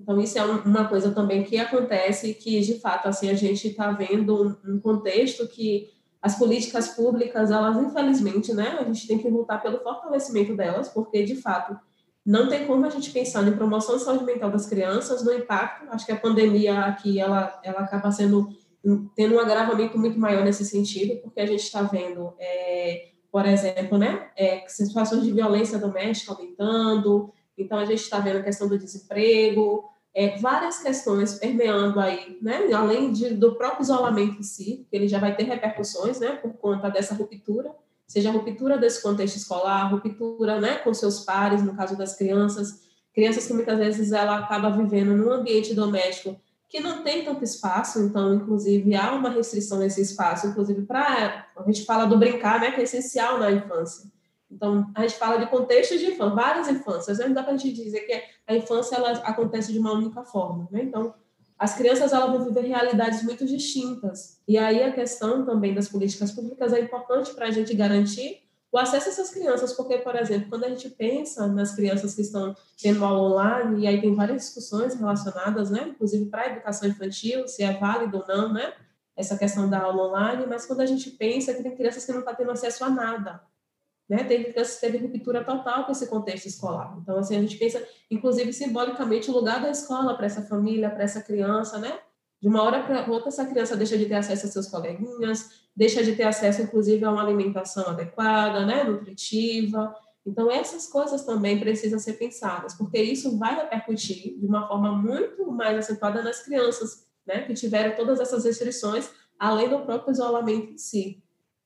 Então, 0.00 0.18
isso 0.18 0.38
é 0.38 0.42
uma 0.42 0.88
coisa 0.88 1.10
também 1.10 1.42
que 1.42 1.58
acontece 1.58 2.32
que, 2.32 2.60
de 2.60 2.80
fato, 2.80 3.06
assim, 3.06 3.28
a 3.28 3.34
gente 3.34 3.68
está 3.68 3.92
vendo 3.92 4.58
um 4.64 4.80
contexto 4.80 5.46
que 5.46 5.90
as 6.22 6.38
políticas 6.38 6.88
públicas, 6.88 7.50
elas, 7.50 7.76
infelizmente, 7.76 8.52
né, 8.52 8.78
a 8.80 8.84
gente 8.84 9.06
tem 9.06 9.18
que 9.18 9.28
lutar 9.28 9.62
pelo 9.62 9.80
fortalecimento 9.80 10.56
delas, 10.56 10.88
porque, 10.88 11.22
de 11.22 11.36
fato, 11.36 11.78
não 12.24 12.48
tem 12.48 12.66
como 12.66 12.84
a 12.84 12.90
gente 12.90 13.10
pensar 13.10 13.46
em 13.46 13.56
promoção 13.56 13.96
de 13.96 14.02
saúde 14.02 14.24
mental 14.24 14.50
das 14.50 14.66
crianças, 14.66 15.24
no 15.24 15.32
impacto, 15.32 15.86
acho 15.90 16.06
que 16.06 16.12
a 16.12 16.18
pandemia 16.18 16.80
aqui, 16.80 17.18
ela, 17.18 17.58
ela 17.62 17.80
acaba 17.80 18.10
sendo, 18.10 18.48
tendo 19.14 19.34
um 19.34 19.40
agravamento 19.40 19.98
muito 19.98 20.18
maior 20.18 20.44
nesse 20.44 20.64
sentido, 20.64 21.20
porque 21.22 21.40
a 21.40 21.46
gente 21.46 21.62
está 21.62 21.82
vendo, 21.82 22.34
é, 22.38 23.08
por 23.30 23.46
exemplo, 23.46 23.98
né, 23.98 24.30
é, 24.36 24.64
situações 24.66 25.22
de 25.22 25.32
violência 25.32 25.78
doméstica 25.78 26.32
aumentando, 26.32 27.32
então, 27.62 27.78
a 27.78 27.84
gente 27.84 28.02
está 28.02 28.18
vendo 28.18 28.38
a 28.38 28.42
questão 28.42 28.68
do 28.68 28.78
desemprego, 28.78 29.84
é, 30.14 30.36
várias 30.38 30.82
questões 30.82 31.34
permeando 31.34 32.00
aí, 32.00 32.38
né? 32.42 32.72
além 32.72 33.12
de, 33.12 33.34
do 33.34 33.54
próprio 33.54 33.82
isolamento 33.82 34.40
em 34.40 34.42
si, 34.42 34.86
que 34.90 34.96
ele 34.96 35.06
já 35.06 35.18
vai 35.18 35.36
ter 35.36 35.44
repercussões 35.44 36.18
né? 36.18 36.32
por 36.32 36.52
conta 36.54 36.88
dessa 36.88 37.14
ruptura, 37.14 37.72
seja 38.06 38.28
a 38.28 38.32
ruptura 38.32 38.76
desse 38.76 39.02
contexto 39.02 39.36
escolar, 39.36 39.90
ruptura 39.90 40.60
né? 40.60 40.76
com 40.76 40.92
seus 40.92 41.20
pares, 41.20 41.62
no 41.62 41.76
caso 41.76 41.96
das 41.96 42.16
crianças, 42.16 42.88
crianças 43.14 43.46
que 43.46 43.52
muitas 43.52 43.78
vezes 43.78 44.12
ela 44.12 44.38
acaba 44.38 44.70
vivendo 44.70 45.16
num 45.16 45.30
ambiente 45.30 45.74
doméstico 45.74 46.36
que 46.68 46.80
não 46.80 47.02
tem 47.02 47.24
tanto 47.24 47.42
espaço, 47.42 47.98
então, 48.00 48.32
inclusive, 48.32 48.94
há 48.94 49.12
uma 49.12 49.28
restrição 49.28 49.78
nesse 49.80 50.00
espaço, 50.00 50.46
inclusive 50.46 50.82
para, 50.82 51.46
a 51.56 51.62
gente 51.64 51.84
fala 51.84 52.04
do 52.04 52.16
brincar, 52.16 52.60
né, 52.60 52.70
que 52.70 52.80
é 52.80 52.84
essencial 52.84 53.40
na 53.40 53.50
infância. 53.50 54.08
Então, 54.50 54.90
a 54.94 55.02
gente 55.02 55.16
fala 55.16 55.38
de 55.38 55.46
contextos 55.46 56.00
de 56.00 56.06
infância, 56.06 56.34
várias 56.34 56.68
infâncias, 56.68 57.18
não 57.18 57.32
dá 57.32 57.42
para 57.42 57.52
a 57.52 57.56
gente 57.56 57.72
dizer 57.72 58.00
que 58.00 58.22
a 58.46 58.54
infância 58.54 58.96
ela 58.96 59.12
acontece 59.12 59.72
de 59.72 59.78
uma 59.78 59.92
única 59.92 60.24
forma. 60.24 60.68
Né? 60.70 60.82
Então, 60.82 61.14
as 61.58 61.74
crianças 61.74 62.12
elas 62.12 62.30
vão 62.30 62.44
viver 62.44 62.66
realidades 62.66 63.22
muito 63.22 63.44
distintas. 63.44 64.40
E 64.48 64.56
aí 64.58 64.82
a 64.82 64.92
questão 64.92 65.44
também 65.44 65.74
das 65.74 65.88
políticas 65.88 66.32
públicas 66.32 66.72
é 66.72 66.80
importante 66.80 67.32
para 67.34 67.46
a 67.46 67.50
gente 67.50 67.74
garantir 67.74 68.42
o 68.72 68.78
acesso 68.78 69.08
a 69.08 69.12
essas 69.12 69.30
crianças, 69.30 69.72
porque, 69.72 69.98
por 69.98 70.14
exemplo, 70.14 70.48
quando 70.48 70.64
a 70.64 70.68
gente 70.68 70.88
pensa 70.90 71.46
nas 71.48 71.74
crianças 71.74 72.14
que 72.14 72.22
estão 72.22 72.54
tendo 72.80 73.04
aula 73.04 73.28
online, 73.28 73.82
e 73.82 73.86
aí 73.86 74.00
tem 74.00 74.14
várias 74.14 74.42
discussões 74.42 74.94
relacionadas, 74.94 75.70
né, 75.70 75.88
inclusive 75.88 76.26
para 76.26 76.42
a 76.42 76.46
educação 76.52 76.88
infantil, 76.88 77.48
se 77.48 77.64
é 77.64 77.72
válido 77.72 78.18
ou 78.18 78.26
não, 78.28 78.52
né, 78.52 78.72
essa 79.16 79.36
questão 79.36 79.68
da 79.68 79.80
aula 79.80 80.08
online, 80.08 80.46
mas 80.48 80.66
quando 80.66 80.80
a 80.80 80.86
gente 80.86 81.10
pensa 81.10 81.52
que 81.52 81.62
tem 81.62 81.74
crianças 81.74 82.04
que 82.04 82.12
não 82.12 82.20
estão 82.20 82.32
tá 82.32 82.38
tendo 82.38 82.52
acesso 82.52 82.84
a 82.84 82.90
nada, 82.90 83.40
né? 84.10 84.24
Teve 84.24 84.52
teve 84.52 84.98
ruptura 84.98 85.44
total 85.44 85.84
com 85.84 85.92
esse 85.92 86.08
contexto 86.08 86.46
escolar. 86.46 86.98
Então, 87.00 87.16
assim, 87.16 87.36
a 87.36 87.40
gente 87.40 87.56
pensa, 87.56 87.80
inclusive, 88.10 88.52
simbolicamente, 88.52 89.30
o 89.30 89.32
lugar 89.32 89.62
da 89.62 89.70
escola 89.70 90.16
para 90.16 90.26
essa 90.26 90.42
família, 90.42 90.90
para 90.90 91.04
essa 91.04 91.22
criança, 91.22 91.78
né? 91.78 91.96
De 92.42 92.48
uma 92.48 92.60
hora 92.60 92.82
para 92.82 93.08
outra, 93.08 93.28
essa 93.28 93.46
criança 93.46 93.76
deixa 93.76 93.96
de 93.96 94.06
ter 94.06 94.14
acesso 94.14 94.46
a 94.46 94.48
seus 94.50 94.66
coleguinhas, 94.66 95.62
deixa 95.76 96.02
de 96.02 96.16
ter 96.16 96.24
acesso, 96.24 96.60
inclusive, 96.60 97.04
a 97.04 97.12
uma 97.12 97.22
alimentação 97.22 97.86
adequada, 97.86 98.66
né? 98.66 98.82
Nutritiva. 98.82 99.94
Então, 100.26 100.50
essas 100.50 100.88
coisas 100.88 101.24
também 101.24 101.60
precisam 101.60 102.00
ser 102.00 102.14
pensadas, 102.14 102.74
porque 102.74 103.00
isso 103.00 103.38
vai 103.38 103.54
repercutir 103.54 104.36
de 104.36 104.44
uma 104.44 104.66
forma 104.66 104.90
muito 104.90 105.52
mais 105.52 105.78
acentuada 105.78 106.20
nas 106.20 106.42
crianças, 106.42 107.06
né, 107.24 107.42
que 107.42 107.54
tiveram 107.54 107.94
todas 107.94 108.18
essas 108.18 108.44
restrições, 108.44 109.08
além 109.38 109.68
do 109.68 109.78
próprio 109.80 110.12
isolamento 110.12 110.72
em 110.72 110.78
si. 110.78 111.22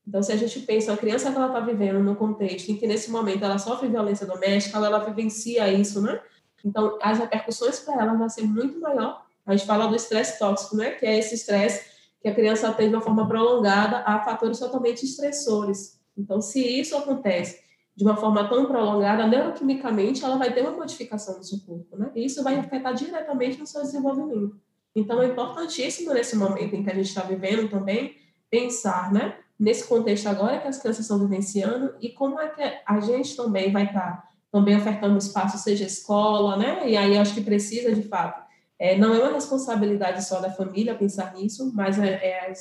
Então, 0.07 0.23
se 0.23 0.33
a 0.33 0.37
gente 0.37 0.61
pensa, 0.61 0.93
a 0.93 0.97
criança 0.97 1.31
que 1.31 1.37
ela 1.37 1.47
está 1.47 1.61
vivendo 1.61 1.99
no 2.01 2.15
contexto 2.15 2.69
em 2.71 2.77
que, 2.77 2.87
nesse 2.87 3.11
momento, 3.11 3.45
ela 3.45 3.59
sofre 3.59 3.89
violência 3.89 4.27
doméstica, 4.27 4.77
ela, 4.77 4.87
ela 4.87 4.99
vivencia 4.99 5.73
isso, 5.73 6.03
né? 6.03 6.21
Então, 6.65 6.99
as 7.03 7.19
repercussões 7.19 7.81
para 7.81 8.03
ela 8.03 8.15
vão 8.15 8.29
ser 8.29 8.43
muito 8.43 8.81
maior. 8.81 9.25
A 9.47 9.55
gente 9.55 9.67
fala 9.67 9.87
do 9.87 9.97
estresse 9.97 10.39
tóxico, 10.39 10.77
né? 10.77 10.93
Que 10.93 11.07
é 11.07 11.19
esse 11.19 11.35
estresse 11.35 11.95
que 12.21 12.29
a 12.29 12.35
criança 12.35 12.73
tem 12.73 12.89
de 12.89 12.95
uma 12.95 13.03
forma 13.03 13.29
prolongada 13.29 13.99
a 14.07 14.25
fatores 14.25 14.59
totalmente 14.59 15.05
estressores. 15.05 16.01
Então, 16.17 16.41
se 16.41 16.61
isso 16.61 16.97
acontece 16.97 17.63
de 17.97 18.03
uma 18.05 18.17
forma 18.17 18.49
tão 18.49 18.67
prolongada, 18.67 19.27
neuroquimicamente, 19.27 20.25
ela 20.25 20.37
vai 20.37 20.53
ter 20.53 20.63
uma 20.63 20.73
modificação 20.73 21.37
no 21.37 21.45
seu 21.45 21.61
corpo, 21.61 21.97
né? 21.97 22.11
E 22.15 22.25
isso 22.25 22.43
vai 22.43 22.57
afetar 22.57 22.95
diretamente 22.95 23.59
no 23.59 23.67
seu 23.67 23.83
desenvolvimento. 23.83 24.59
Então, 24.97 25.23
é 25.23 25.27
importantíssimo 25.27 26.13
nesse 26.13 26.37
momento 26.37 26.75
em 26.75 26.83
que 26.83 26.91
a 26.91 26.95
gente 26.95 27.09
está 27.09 27.23
vivendo 27.23 27.69
também 27.69 28.17
pensar, 28.51 29.13
né? 29.13 29.39
Nesse 29.59 29.87
contexto 29.87 30.27
agora 30.27 30.59
que 30.59 30.69
as 30.69 30.79
crianças 30.79 31.05
estão 31.05 31.19
vivenciando 31.19 31.95
e 32.01 32.09
como 32.11 32.41
é 32.41 32.49
que 32.49 32.63
a 32.85 33.01
gente 33.01 33.37
também 33.37 33.73
vai 33.73 33.85
estar 33.85 34.01
tá 34.01 34.29
também 34.51 34.77
ofertando 34.77 35.19
espaço, 35.19 35.59
seja 35.59 35.85
escola, 35.85 36.57
né? 36.57 36.89
E 36.89 36.97
aí 36.97 37.19
acho 37.19 37.35
que 37.35 37.41
precisa, 37.41 37.93
de 37.93 38.03
fato, 38.03 38.41
é, 38.79 38.97
não 38.97 39.13
é 39.15 39.19
uma 39.19 39.33
responsabilidade 39.33 40.25
só 40.25 40.41
da 40.41 40.51
família 40.51 40.95
pensar 40.95 41.35
nisso, 41.35 41.73
mas 41.75 41.99
é, 41.99 42.09
é 42.09 42.53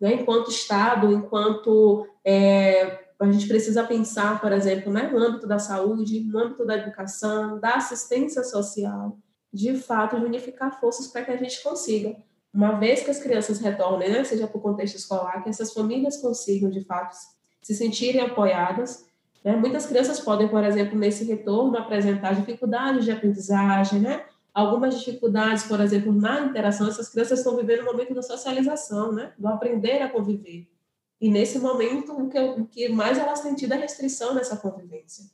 né, 0.00 0.14
enquanto 0.14 0.50
Estado, 0.50 1.12
enquanto 1.12 2.06
é, 2.24 2.98
a 3.18 3.30
gente 3.30 3.46
precisa 3.46 3.84
pensar, 3.84 4.40
por 4.40 4.52
exemplo, 4.52 4.92
né, 4.92 5.08
no 5.12 5.18
âmbito 5.18 5.46
da 5.46 5.58
saúde, 5.58 6.20
no 6.20 6.38
âmbito 6.38 6.66
da 6.66 6.76
educação, 6.76 7.58
da 7.58 7.74
assistência 7.74 8.42
social, 8.42 9.16
de 9.52 9.74
fato, 9.76 10.18
de 10.18 10.24
unificar 10.24 10.78
forças 10.80 11.06
para 11.06 11.24
que 11.24 11.30
a 11.30 11.36
gente 11.36 11.62
consiga, 11.62 12.16
uma 12.52 12.72
vez 12.72 13.02
que 13.02 13.10
as 13.10 13.18
crianças 13.18 13.60
retornem, 13.60 14.10
né, 14.10 14.24
seja 14.24 14.46
para 14.46 14.58
o 14.58 14.60
contexto 14.60 14.96
escolar, 14.96 15.42
que 15.42 15.48
essas 15.48 15.72
famílias 15.72 16.18
consigam, 16.18 16.70
de 16.70 16.84
fato, 16.84 17.16
se 17.62 17.74
sentirem 17.74 18.20
apoiadas. 18.20 19.06
Né? 19.42 19.56
Muitas 19.56 19.86
crianças 19.86 20.20
podem, 20.20 20.48
por 20.48 20.62
exemplo, 20.62 20.98
nesse 20.98 21.24
retorno, 21.24 21.78
apresentar 21.78 22.34
dificuldades 22.34 23.04
de 23.04 23.10
aprendizagem, 23.10 24.00
né? 24.00 24.24
algumas 24.52 24.98
dificuldades, 24.98 25.62
por 25.64 25.80
exemplo, 25.80 26.12
na 26.12 26.40
interação. 26.42 26.88
Essas 26.88 27.08
crianças 27.08 27.38
estão 27.38 27.56
vivendo 27.56 27.82
um 27.82 27.86
momento 27.86 28.12
da 28.12 28.22
socialização, 28.22 29.12
né? 29.12 29.32
do 29.38 29.48
aprender 29.48 30.02
a 30.02 30.10
conviver. 30.10 30.68
E 31.18 31.30
nesse 31.30 31.58
momento, 31.58 32.12
o 32.12 32.28
que, 32.28 32.38
o 32.38 32.66
que 32.66 32.88
mais 32.88 33.16
elas 33.16 33.40
têm 33.40 33.54
tido 33.54 33.72
é 33.72 33.76
restrição 33.76 34.34
nessa 34.34 34.56
convivência. 34.56 35.24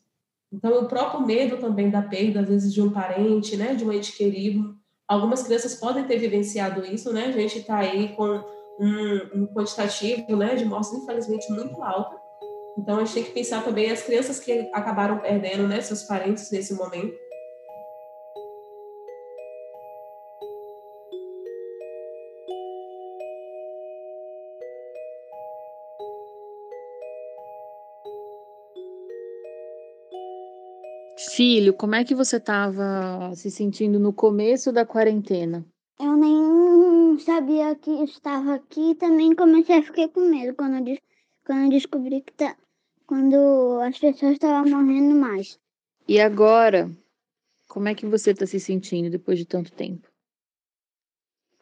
Então, 0.52 0.82
o 0.82 0.86
próprio 0.86 1.26
medo 1.26 1.56
também 1.56 1.90
da 1.90 2.02
perda, 2.02 2.40
às 2.40 2.48
vezes, 2.48 2.72
de 2.72 2.80
um 2.80 2.90
parente, 2.90 3.56
né, 3.56 3.74
de 3.74 3.84
um 3.84 3.92
ente 3.92 4.12
querido. 4.12 4.76
Algumas 5.08 5.42
crianças 5.42 5.74
podem 5.74 6.04
ter 6.04 6.18
vivenciado 6.18 6.84
isso, 6.84 7.12
né? 7.12 7.26
A 7.26 7.32
gente 7.32 7.60
está 7.60 7.78
aí 7.78 8.10
com 8.14 8.44
um, 8.78 9.30
um, 9.34 9.46
quantitativo, 9.46 10.36
né, 10.36 10.54
de 10.54 10.64
mortes, 10.64 10.92
infelizmente, 10.92 11.50
muito 11.50 11.82
alto. 11.82 12.16
Então, 12.76 12.96
a 12.96 13.04
gente 13.04 13.14
tem 13.14 13.24
que 13.24 13.30
pensar 13.30 13.64
também 13.64 13.90
as 13.90 14.02
crianças 14.02 14.38
que 14.38 14.70
acabaram 14.72 15.18
perdendo, 15.18 15.66
né, 15.66 15.80
seus 15.80 16.02
parentes 16.04 16.50
nesse 16.50 16.74
momento 16.74 17.27
Filho, 31.38 31.72
como 31.72 31.94
é 31.94 32.02
que 32.02 32.16
você 32.16 32.38
estava 32.38 33.32
se 33.36 33.48
sentindo 33.48 34.00
no 34.00 34.12
começo 34.12 34.72
da 34.72 34.84
quarentena? 34.84 35.64
Eu 36.00 36.16
nem 36.16 37.16
sabia 37.20 37.76
que 37.76 37.92
estava 38.02 38.54
aqui 38.54 38.90
e 38.90 38.94
também 38.96 39.36
comecei 39.36 39.78
a 39.78 39.82
ficar 39.84 40.08
com 40.08 40.28
medo 40.28 40.56
quando 40.56 40.88
eu, 40.88 40.98
quando 41.46 41.70
descobri 41.70 42.22
que 42.22 42.32
tá, 42.32 42.56
quando 43.06 43.36
as 43.82 43.96
pessoas 43.96 44.32
estavam 44.32 44.68
morrendo 44.68 45.14
mais. 45.14 45.60
E 46.08 46.20
agora, 46.20 46.90
como 47.68 47.86
é 47.86 47.94
que 47.94 48.04
você 48.04 48.32
está 48.32 48.44
se 48.44 48.58
sentindo 48.58 49.08
depois 49.08 49.38
de 49.38 49.46
tanto 49.46 49.70
tempo? 49.70 50.08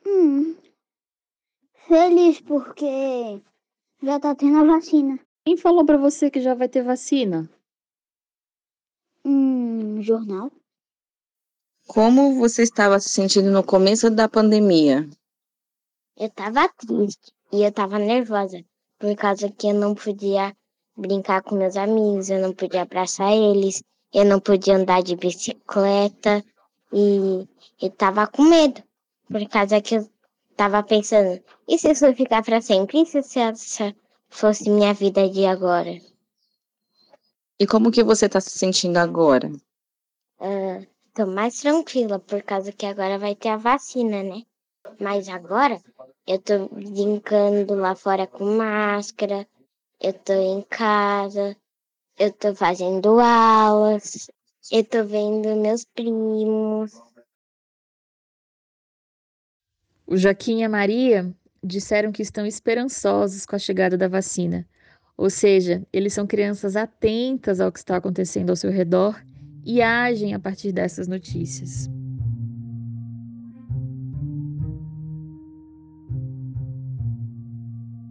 Hum, 0.07 0.57
feliz 1.87 2.41
porque 2.41 3.43
já 4.03 4.19
tá 4.19 4.35
tendo 4.35 4.57
a 4.57 4.65
vacina. 4.65 5.21
Quem 5.45 5.59
falou 5.59 5.85
para 5.85 5.99
você 5.99 6.31
que 6.31 6.41
já 6.41 6.55
vai 6.55 6.67
ter 6.67 6.83
vacina? 6.83 7.47
Jornal. 10.07 10.51
Como 11.87 12.39
você 12.39 12.63
estava 12.63 12.99
se 13.01 13.09
sentindo 13.09 13.51
no 13.51 13.63
começo 13.63 14.11
da 14.11 14.29
pandemia? 14.29 15.09
Eu 16.17 16.27
estava 16.29 16.69
triste 16.69 17.33
e 17.53 17.63
eu 17.63 17.69
estava 17.69 17.99
nervosa, 17.99 18.65
por 18.99 19.15
causa 19.17 19.51
que 19.51 19.69
eu 19.69 19.75
não 19.75 19.95
podia 19.95 20.55
brincar 20.97 21.43
com 21.43 21.57
meus 21.57 21.77
amigos, 21.77 22.31
eu 22.31 22.41
não 22.41 22.53
podia 22.53 22.83
abraçar 22.83 23.33
eles, 23.33 23.83
eu 24.13 24.25
não 24.25 24.41
podia 24.41 24.77
andar 24.77 25.03
de 25.03 25.15
bicicleta 25.15 26.45
e 26.93 27.47
eu 27.81 27.89
estava 27.89 28.27
com 28.27 28.43
medo, 28.43 28.83
por 29.31 29.47
causa 29.49 29.81
que 29.81 29.97
eu 29.97 30.11
estava 30.51 30.83
pensando, 30.83 31.43
e 31.69 31.79
se 31.79 31.91
isso 31.91 32.15
ficar 32.15 32.43
para 32.43 32.61
sempre? 32.61 33.03
E 33.03 33.07
se 33.07 33.39
essa 33.39 33.95
fosse 34.29 34.71
minha 34.71 34.95
vida 34.95 35.29
de 35.29 35.45
agora? 35.45 36.01
E 37.61 37.67
como 37.67 37.91
que 37.91 38.03
você 38.03 38.27
está 38.27 38.41
se 38.41 38.59
sentindo 38.59 38.97
agora? 38.97 39.51
Uh, 40.39 40.87
tô 41.15 41.27
mais 41.27 41.61
tranquila, 41.61 42.19
por 42.19 42.43
causa 42.43 42.73
que 42.73 42.87
agora 42.87 43.19
vai 43.19 43.35
ter 43.35 43.49
a 43.49 43.57
vacina, 43.57 44.23
né? 44.23 44.43
Mas 45.01 45.29
agora 45.29 45.81
eu 46.27 46.41
tô 46.41 46.69
brincando 46.69 47.75
lá 47.75 47.95
fora 47.95 48.27
com 48.27 48.45
máscara, 48.57 49.47
eu 50.01 50.13
tô 50.13 50.33
em 50.33 50.63
casa, 50.63 51.57
eu 52.19 52.33
tô 52.33 52.55
fazendo 52.55 53.19
aulas, 53.21 54.31
eu 54.71 54.85
tô 54.85 55.05
vendo 55.05 55.57
meus 55.57 55.85
primos. 55.85 56.93
O 60.07 60.17
Joaquim 60.17 60.61
e 60.61 60.65
a 60.65 60.69
Maria 60.69 61.35
disseram 61.63 62.13
que 62.13 62.23
estão 62.23 62.47
esperançosos 62.47 63.45
com 63.45 63.57
a 63.57 63.59
chegada 63.59 63.97
da 63.97 64.07
vacina 64.07 64.67
ou 65.17 65.31
seja, 65.31 65.83
eles 65.93 66.13
são 66.13 66.27
crianças 66.27 66.77
atentas 66.77 67.61
ao 67.61 67.73
que 67.73 67.79
está 67.79 67.97
acontecendo 67.97 68.51
ao 68.51 68.57
seu 68.57 68.71
redor 68.71 69.19
e 69.67 69.83
agem 69.83 70.33
a 70.33 70.39
partir 70.39 70.71
dessas 70.71 71.09
notícias. 71.09 71.91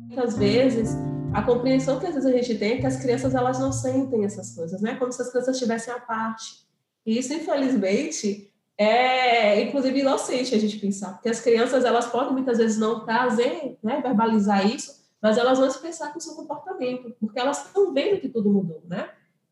Muitas 0.09 0.37
vezes, 0.37 0.89
a 1.33 1.41
compreensão 1.41 1.97
que 1.97 2.07
às 2.07 2.13
vezes 2.13 2.29
a 2.29 2.37
gente 2.37 2.57
tem 2.57 2.73
é 2.73 2.77
que 2.79 2.85
as 2.85 2.97
crianças 2.97 3.33
elas 3.33 3.57
não 3.57 3.71
sentem 3.71 4.25
essas 4.25 4.53
coisas, 4.53 4.81
né? 4.81 4.95
Como 4.95 5.13
se 5.13 5.21
as 5.21 5.29
crianças 5.29 5.55
estivessem 5.55 5.93
à 5.93 5.99
parte. 5.99 6.65
E 7.05 7.17
isso, 7.17 7.33
infelizmente, 7.33 8.51
é 8.77 9.61
inclusive 9.61 10.01
inocente 10.01 10.53
a 10.53 10.59
gente 10.59 10.77
pensar, 10.77 11.13
porque 11.13 11.29
as 11.29 11.39
crianças 11.39 11.85
elas 11.85 12.07
podem 12.07 12.33
muitas 12.33 12.57
vezes 12.57 12.77
não 12.77 13.05
trazer, 13.05 13.77
né, 13.81 14.01
verbalizar 14.01 14.65
isso, 14.69 15.05
mas 15.21 15.37
elas 15.37 15.57
vão 15.57 15.67
expressar 15.67 16.11
com 16.11 16.19
o 16.19 16.21
seu 16.21 16.35
comportamento, 16.35 17.15
porque 17.17 17.39
elas 17.39 17.65
estão 17.65 17.93
vendo 17.93 18.19
que 18.19 18.27
tudo 18.27 18.49
mudou, 18.49 18.83
né? 18.87 19.09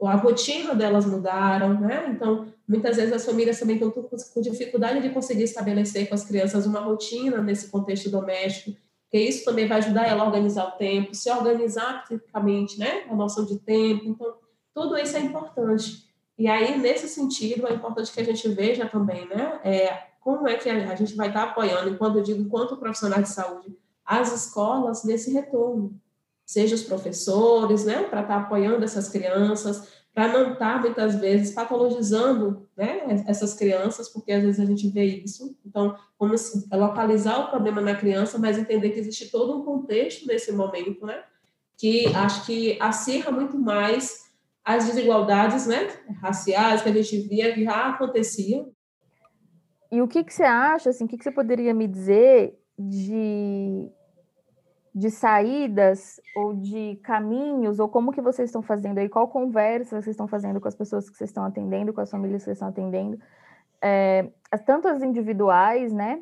A 0.08 0.16
rotina 0.16 0.76
delas 0.76 1.06
mudaram, 1.06 1.80
né? 1.80 2.10
Então, 2.10 2.48
muitas 2.68 2.98
vezes 2.98 3.14
as 3.14 3.26
famílias 3.26 3.60
também 3.60 3.76
estão 3.76 3.92
com 3.92 4.42
dificuldade 4.42 5.02
de 5.02 5.10
conseguir 5.10 5.44
estabelecer 5.44 6.08
com 6.08 6.16
as 6.16 6.26
crianças 6.26 6.66
uma 6.66 6.80
rotina 6.80 7.42
nesse 7.42 7.70
contexto 7.70 8.10
doméstico, 8.10 8.78
porque 9.04 9.18
isso 9.18 9.46
também 9.46 9.68
vai 9.68 9.78
ajudar 9.78 10.08
ela 10.08 10.24
a 10.24 10.26
organizar 10.26 10.66
o 10.66 10.72
tempo, 10.72 11.14
se 11.14 11.30
organizar 11.32 12.04
psiquicamente, 12.04 12.80
né? 12.80 13.04
A 13.10 13.16
noção 13.16 13.46
de 13.46 13.60
tempo. 13.60 14.06
Então, 14.06 14.34
tudo 14.74 14.98
isso 14.98 15.16
é 15.16 15.20
importante. 15.20 16.12
E 16.38 16.48
aí, 16.48 16.78
nesse 16.80 17.08
sentido, 17.08 17.68
é 17.68 17.74
importante 17.74 18.12
que 18.12 18.20
a 18.20 18.26
gente 18.26 18.48
veja 18.50 18.88
também, 18.88 19.28
né? 19.28 19.60
É, 19.64 20.04
como 20.20 20.48
é 20.48 20.56
que 20.56 20.70
a 20.70 20.96
gente 20.96 21.16
vai 21.16 21.28
estar 21.28 21.44
apoiando, 21.44 21.90
enquanto 21.90 22.18
eu 22.18 22.24
digo, 22.24 22.42
enquanto 22.42 22.78
profissionais 22.78 23.28
de 23.28 23.34
saúde, 23.36 23.78
as 24.06 24.34
escolas 24.34 25.04
nesse 25.04 25.32
retorno, 25.32 25.94
seja 26.46 26.76
os 26.76 26.84
professores, 26.84 27.86
né, 27.86 28.04
para 28.04 28.22
estar 28.22 28.36
tá 28.36 28.42
apoiando 28.42 28.84
essas 28.84 29.10
crianças, 29.10 29.88
para 30.14 30.28
não 30.28 30.54
estar, 30.54 30.76
tá, 30.76 30.80
muitas 30.80 31.16
vezes, 31.16 31.52
patologizando 31.52 32.68
né, 32.78 33.24
essas 33.28 33.54
crianças, 33.56 34.10
porque 34.10 34.32
às 34.32 34.44
vezes 34.44 34.60
a 34.60 34.66
gente 34.66 34.88
vê 34.90 35.06
isso. 35.06 35.58
Então, 35.66 35.96
como 36.18 36.36
localizar 36.72 37.40
o 37.40 37.50
problema 37.50 37.82
na 37.82 37.96
criança, 37.96 38.38
mas 38.38 38.58
entender 38.58 38.92
que 38.92 39.00
existe 39.00 39.32
todo 39.32 39.58
um 39.58 39.66
contexto 39.66 40.28
nesse 40.28 40.52
momento, 40.52 41.06
né, 41.06 41.24
que 41.78 42.06
acho 42.16 42.46
que 42.46 42.78
acirra 42.80 43.32
muito 43.32 43.58
mais 43.58 44.24
as 44.64 44.86
desigualdades 44.86 45.66
né, 45.66 45.88
raciais 46.22 46.82
que 46.82 46.90
a 46.90 46.94
gente 46.94 47.28
via 47.28 47.54
que 47.54 47.64
já 47.64 47.90
aconteciam. 47.90 48.72
E 49.92 50.02
o 50.02 50.08
que, 50.08 50.24
que 50.24 50.34
você 50.34 50.44
acha, 50.44 50.90
assim, 50.90 51.06
o 51.06 51.08
que, 51.08 51.18
que 51.18 51.24
você 51.24 51.32
poderia 51.32 51.74
me 51.74 51.88
dizer 51.88 52.58
de 52.78 53.92
de 54.94 55.10
saídas 55.10 56.22
ou 56.36 56.54
de 56.54 57.00
caminhos, 57.04 57.80
ou 57.80 57.90
como 57.90 58.12
que 58.12 58.22
vocês 58.22 58.50
estão 58.50 58.62
fazendo 58.62 59.00
aí, 59.00 59.10
qual 59.10 59.28
conversa 59.28 60.02
vocês 60.02 60.14
estão 60.14 60.28
fazendo 60.28 60.62
com 60.62 60.68
as 60.68 60.76
pessoas 60.76 61.10
que 61.10 61.18
vocês 61.18 61.30
estão 61.30 61.44
atendendo, 61.44 61.94
com 61.94 62.02
as 62.02 62.12
famílias 62.12 62.42
que 62.42 62.46
vocês 62.46 62.58
estão 62.58 62.68
atendendo, 62.68 63.20
é, 63.82 64.30
tanto 64.66 64.88
as 64.88 65.02
individuais, 65.02 65.92
né, 65.92 66.22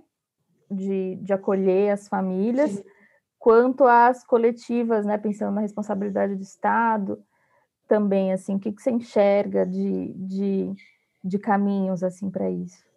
de, 0.69 1.15
de 1.17 1.33
acolher 1.33 1.91
as 1.91 2.07
famílias, 2.07 2.71
Sim. 2.71 2.83
quanto 3.37 3.83
as 3.83 4.23
coletivas, 4.23 5.05
né, 5.05 5.17
pensando 5.17 5.53
na 5.53 5.61
responsabilidade 5.61 6.35
do 6.35 6.41
Estado, 6.41 7.21
também, 7.89 8.31
assim, 8.31 8.55
o 8.55 8.59
que, 8.59 8.71
que 8.71 8.81
você 8.81 8.89
enxerga 8.89 9.65
de, 9.65 10.13
de, 10.13 10.73
de 11.21 11.37
caminhos, 11.37 12.03
assim, 12.03 12.31
para 12.31 12.49
isso? 12.49 12.90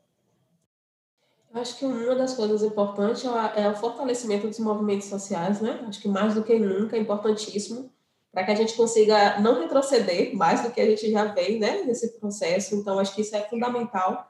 Acho 1.54 1.78
que 1.78 1.84
uma 1.84 2.16
das 2.16 2.34
coisas 2.34 2.64
importantes 2.64 3.24
é, 3.24 3.62
é 3.62 3.68
o 3.68 3.76
fortalecimento 3.76 4.48
dos 4.48 4.58
movimentos 4.58 5.06
sociais, 5.06 5.60
né? 5.60 5.84
Acho 5.86 6.00
que 6.00 6.08
mais 6.08 6.34
do 6.34 6.42
que 6.42 6.58
nunca 6.58 6.96
é 6.96 7.00
importantíssimo 7.00 7.92
para 8.32 8.44
que 8.44 8.50
a 8.50 8.54
gente 8.56 8.74
consiga 8.74 9.38
não 9.40 9.60
retroceder 9.60 10.34
mais 10.34 10.62
do 10.62 10.72
que 10.72 10.80
a 10.80 10.84
gente 10.84 11.08
já 11.12 11.26
vem, 11.26 11.60
né, 11.60 11.82
nesse 11.84 12.18
processo. 12.18 12.74
Então, 12.74 12.98
acho 12.98 13.14
que 13.14 13.20
isso 13.20 13.36
é 13.36 13.42
fundamental. 13.42 14.28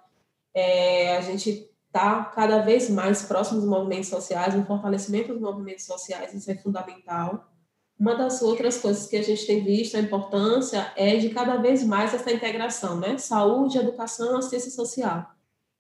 É, 0.52 1.16
a 1.16 1.23
gente 1.23 1.71
está 1.87 2.25
cada 2.25 2.59
vez 2.59 2.90
mais 2.90 3.23
próximo 3.23 3.61
dos 3.61 3.69
movimentos 3.69 4.11
sociais, 4.11 4.54
o 4.54 4.62
fortalecimento 4.66 5.33
dos 5.33 5.40
movimentos 5.40 5.87
sociais, 5.87 6.35
isso 6.35 6.50
é 6.50 6.54
fundamental. 6.57 7.50
Uma 7.99 8.14
das 8.14 8.43
outras 8.43 8.76
coisas 8.76 9.07
que 9.07 9.16
a 9.16 9.23
gente 9.23 9.47
tem 9.47 9.64
visto 9.64 9.97
a 9.97 10.00
importância 10.00 10.93
é 10.95 11.16
de 11.16 11.31
cada 11.31 11.57
vez 11.57 11.83
mais 11.83 12.12
essa 12.12 12.31
integração, 12.31 13.00
né? 13.00 13.16
Saúde, 13.16 13.78
educação, 13.78 14.37
assistência 14.37 14.71
social. 14.71 15.34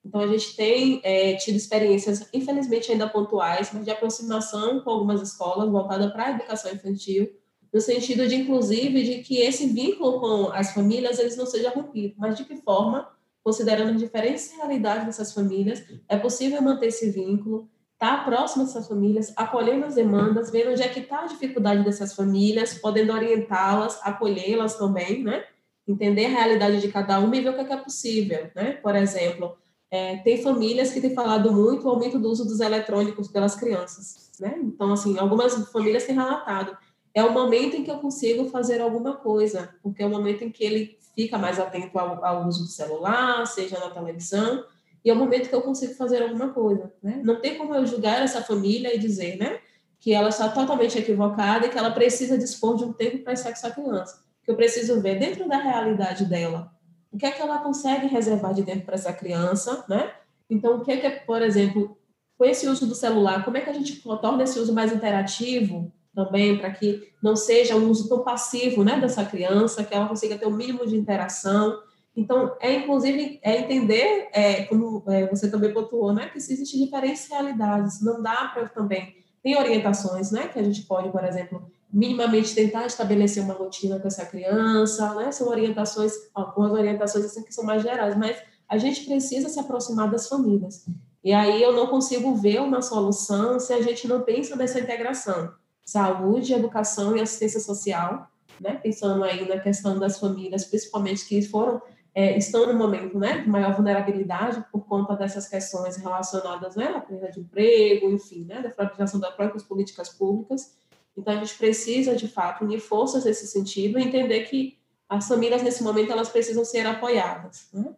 Então, 0.04 0.20
a 0.20 0.26
gente 0.26 0.54
tem 0.54 1.00
é, 1.02 1.34
tido 1.34 1.56
experiências, 1.56 2.28
infelizmente 2.32 2.92
ainda 2.92 3.08
pontuais, 3.08 3.70
mas 3.72 3.84
de 3.84 3.90
aproximação 3.90 4.80
com 4.80 4.90
algumas 4.90 5.22
escolas 5.22 5.70
voltada 5.70 6.10
para 6.10 6.26
a 6.26 6.30
educação 6.32 6.72
infantil, 6.72 7.30
no 7.72 7.80
sentido 7.80 8.28
de, 8.28 8.36
inclusive, 8.36 9.02
de 9.02 9.22
que 9.22 9.38
esse 9.38 9.66
vínculo 9.66 10.20
com 10.20 10.52
as 10.52 10.72
famílias 10.72 11.18
eles 11.18 11.36
não 11.36 11.46
seja 11.46 11.70
rompido, 11.70 12.14
mas 12.18 12.36
de 12.36 12.44
que 12.44 12.56
forma, 12.56 13.08
considerando 13.42 13.92
as 13.92 13.98
diferentes 13.98 14.52
realidades 14.52 15.06
dessas 15.06 15.32
famílias, 15.32 15.82
é 16.08 16.16
possível 16.16 16.62
manter 16.62 16.86
esse 16.86 17.10
vínculo, 17.10 17.68
estar 17.94 18.18
tá 18.18 18.24
próximo 18.24 18.64
dessas 18.64 18.86
famílias, 18.86 19.32
acolhendo 19.36 19.86
as 19.86 19.94
demandas, 19.94 20.50
vendo 20.50 20.70
onde 20.70 20.82
é 20.82 20.88
que 20.88 21.00
está 21.00 21.22
a 21.22 21.26
dificuldade 21.26 21.82
dessas 21.82 22.14
famílias, 22.14 22.74
podendo 22.74 23.12
orientá-las, 23.12 23.98
acolhê-las 24.04 24.76
também, 24.76 25.24
né? 25.24 25.44
Entender 25.88 26.26
a 26.26 26.30
realidade 26.30 26.80
de 26.80 26.88
cada 26.88 27.18
uma 27.18 27.36
e 27.36 27.40
ver 27.40 27.50
o 27.50 27.54
que 27.54 27.60
é, 27.60 27.64
que 27.64 27.72
é 27.72 27.76
possível, 27.76 28.50
né? 28.54 28.74
Por 28.74 28.94
exemplo, 28.94 29.56
é, 29.94 30.16
tem 30.16 30.42
famílias 30.42 30.90
que 30.90 31.00
têm 31.00 31.14
falado 31.14 31.52
muito 31.52 31.86
o 31.86 31.88
aumento 31.88 32.18
do 32.18 32.28
uso 32.28 32.44
dos 32.44 32.58
eletrônicos 32.58 33.28
pelas 33.28 33.54
crianças, 33.54 34.32
né? 34.40 34.58
Então, 34.60 34.92
assim, 34.92 35.16
algumas 35.20 35.54
famílias 35.70 36.02
têm 36.02 36.16
relatado. 36.16 36.76
É 37.14 37.22
o 37.22 37.32
momento 37.32 37.76
em 37.76 37.84
que 37.84 37.90
eu 37.92 37.98
consigo 37.98 38.46
fazer 38.46 38.80
alguma 38.80 39.14
coisa, 39.14 39.72
porque 39.80 40.02
é 40.02 40.06
o 40.06 40.10
momento 40.10 40.42
em 40.42 40.50
que 40.50 40.64
ele 40.64 40.98
fica 41.14 41.38
mais 41.38 41.60
atento 41.60 41.96
ao, 41.96 42.24
ao 42.24 42.48
uso 42.48 42.64
do 42.64 42.68
celular, 42.68 43.46
seja 43.46 43.78
na 43.78 43.88
televisão, 43.88 44.64
e 45.04 45.10
é 45.10 45.12
o 45.12 45.16
momento 45.16 45.48
que 45.48 45.54
eu 45.54 45.62
consigo 45.62 45.94
fazer 45.94 46.24
alguma 46.24 46.48
coisa, 46.48 46.92
né? 47.00 47.20
Não 47.22 47.40
tem 47.40 47.56
como 47.56 47.72
eu 47.72 47.86
julgar 47.86 48.20
essa 48.20 48.42
família 48.42 48.92
e 48.92 48.98
dizer, 48.98 49.36
né, 49.36 49.60
que 50.00 50.12
ela 50.12 50.30
está 50.30 50.48
totalmente 50.48 50.98
equivocada 50.98 51.66
e 51.66 51.68
que 51.68 51.78
ela 51.78 51.92
precisa 51.92 52.36
dispor 52.36 52.76
de 52.76 52.84
um 52.84 52.92
tempo 52.92 53.18
para 53.18 53.34
essa 53.34 53.70
criança. 53.70 54.24
Que 54.42 54.50
eu 54.50 54.56
preciso 54.56 55.00
ver 55.00 55.20
dentro 55.20 55.48
da 55.48 55.58
realidade 55.58 56.24
dela, 56.24 56.73
o 57.14 57.16
que 57.16 57.26
é 57.26 57.30
que 57.30 57.40
ela 57.40 57.58
consegue 57.58 58.08
reservar 58.08 58.52
de 58.52 58.64
tempo 58.64 58.84
para 58.84 58.96
essa 58.96 59.12
criança, 59.12 59.84
né? 59.88 60.12
Então, 60.50 60.78
o 60.78 60.84
que 60.84 60.90
é 60.90 60.96
que, 60.96 61.24
por 61.24 61.40
exemplo, 61.40 61.96
com 62.36 62.44
esse 62.44 62.66
uso 62.66 62.86
do 62.88 62.94
celular, 62.94 63.44
como 63.44 63.56
é 63.56 63.60
que 63.60 63.70
a 63.70 63.72
gente 63.72 64.02
torna 64.02 64.42
esse 64.42 64.58
uso 64.58 64.74
mais 64.74 64.92
interativo 64.92 65.92
também, 66.12 66.58
para 66.58 66.72
que 66.72 67.08
não 67.22 67.36
seja 67.36 67.76
um 67.76 67.88
uso 67.88 68.08
tão 68.08 68.24
passivo, 68.24 68.82
né, 68.82 68.98
dessa 68.98 69.24
criança, 69.24 69.84
que 69.84 69.94
ela 69.94 70.08
consiga 70.08 70.36
ter 70.36 70.46
o 70.46 70.50
um 70.50 70.56
mínimo 70.56 70.84
de 70.86 70.96
interação. 70.96 71.78
Então, 72.16 72.56
é 72.60 72.74
inclusive 72.74 73.38
é 73.42 73.60
entender, 73.60 74.28
é, 74.32 74.64
como 74.64 75.04
é, 75.06 75.26
você 75.28 75.48
também 75.48 75.72
pontuou, 75.72 76.12
né, 76.12 76.28
que 76.28 76.38
existem 76.38 76.84
diferentes 76.84 77.28
realidades. 77.28 78.02
Não 78.02 78.20
dá 78.20 78.48
para 78.52 78.68
também 78.68 79.14
tem 79.40 79.56
orientações, 79.56 80.32
né, 80.32 80.48
que 80.48 80.58
a 80.58 80.62
gente 80.62 80.82
pode, 80.82 81.10
por 81.10 81.22
exemplo, 81.22 81.70
minimamente 81.94 82.56
tentar 82.56 82.86
estabelecer 82.86 83.40
uma 83.40 83.54
rotina 83.54 84.00
com 84.00 84.08
essa 84.08 84.26
criança, 84.26 85.14
né? 85.14 85.30
São 85.30 85.48
orientações, 85.48 86.12
algumas 86.34 86.72
orientações 86.72 87.24
assim 87.24 87.44
que 87.44 87.54
são 87.54 87.62
mais 87.62 87.84
gerais, 87.84 88.16
mas 88.16 88.36
a 88.68 88.76
gente 88.76 89.04
precisa 89.04 89.48
se 89.48 89.60
aproximar 89.60 90.10
das 90.10 90.28
famílias. 90.28 90.86
E 91.22 91.32
aí 91.32 91.62
eu 91.62 91.72
não 91.72 91.86
consigo 91.86 92.34
ver 92.34 92.60
uma 92.60 92.82
solução 92.82 93.60
se 93.60 93.72
a 93.72 93.80
gente 93.80 94.08
não 94.08 94.22
pensa 94.22 94.56
nessa 94.56 94.80
integração. 94.80 95.52
Saúde, 95.84 96.52
educação 96.52 97.16
e 97.16 97.20
assistência 97.20 97.60
social, 97.60 98.28
né? 98.60 98.74
Pensando 98.82 99.22
aí 99.22 99.48
na 99.48 99.60
questão 99.60 99.96
das 99.96 100.18
famílias, 100.18 100.64
principalmente 100.64 101.24
que 101.24 101.42
foram 101.42 101.80
é, 102.14 102.38
estão 102.38 102.66
no 102.66 102.78
momento 102.78 103.18
né, 103.18 103.38
de 103.38 103.48
maior 103.48 103.74
vulnerabilidade 103.74 104.64
por 104.70 104.86
conta 104.86 105.16
dessas 105.16 105.48
questões 105.48 105.96
relacionadas 105.96 106.76
né, 106.76 106.86
à 106.86 107.00
perda 107.00 107.30
de 107.30 107.40
emprego, 107.40 108.08
enfim, 108.08 108.44
né, 108.44 108.62
da 108.62 108.70
fragilização 108.70 109.18
das 109.18 109.34
próprias 109.34 109.64
políticas 109.64 110.10
públicas. 110.10 110.76
Então, 111.16 111.32
a 111.32 111.36
gente 111.36 111.56
precisa, 111.56 112.16
de 112.16 112.28
fato, 112.28 112.64
unir 112.64 112.80
forças 112.80 113.24
nesse 113.24 113.46
sentido 113.46 113.98
e 113.98 114.02
entender 114.02 114.44
que 114.44 114.78
as 115.08 115.28
famílias, 115.28 115.62
nesse 115.62 115.82
momento, 115.82 116.10
elas 116.10 116.28
precisam 116.28 116.64
ser 116.64 116.86
apoiadas. 116.86 117.68
Né? 117.72 117.94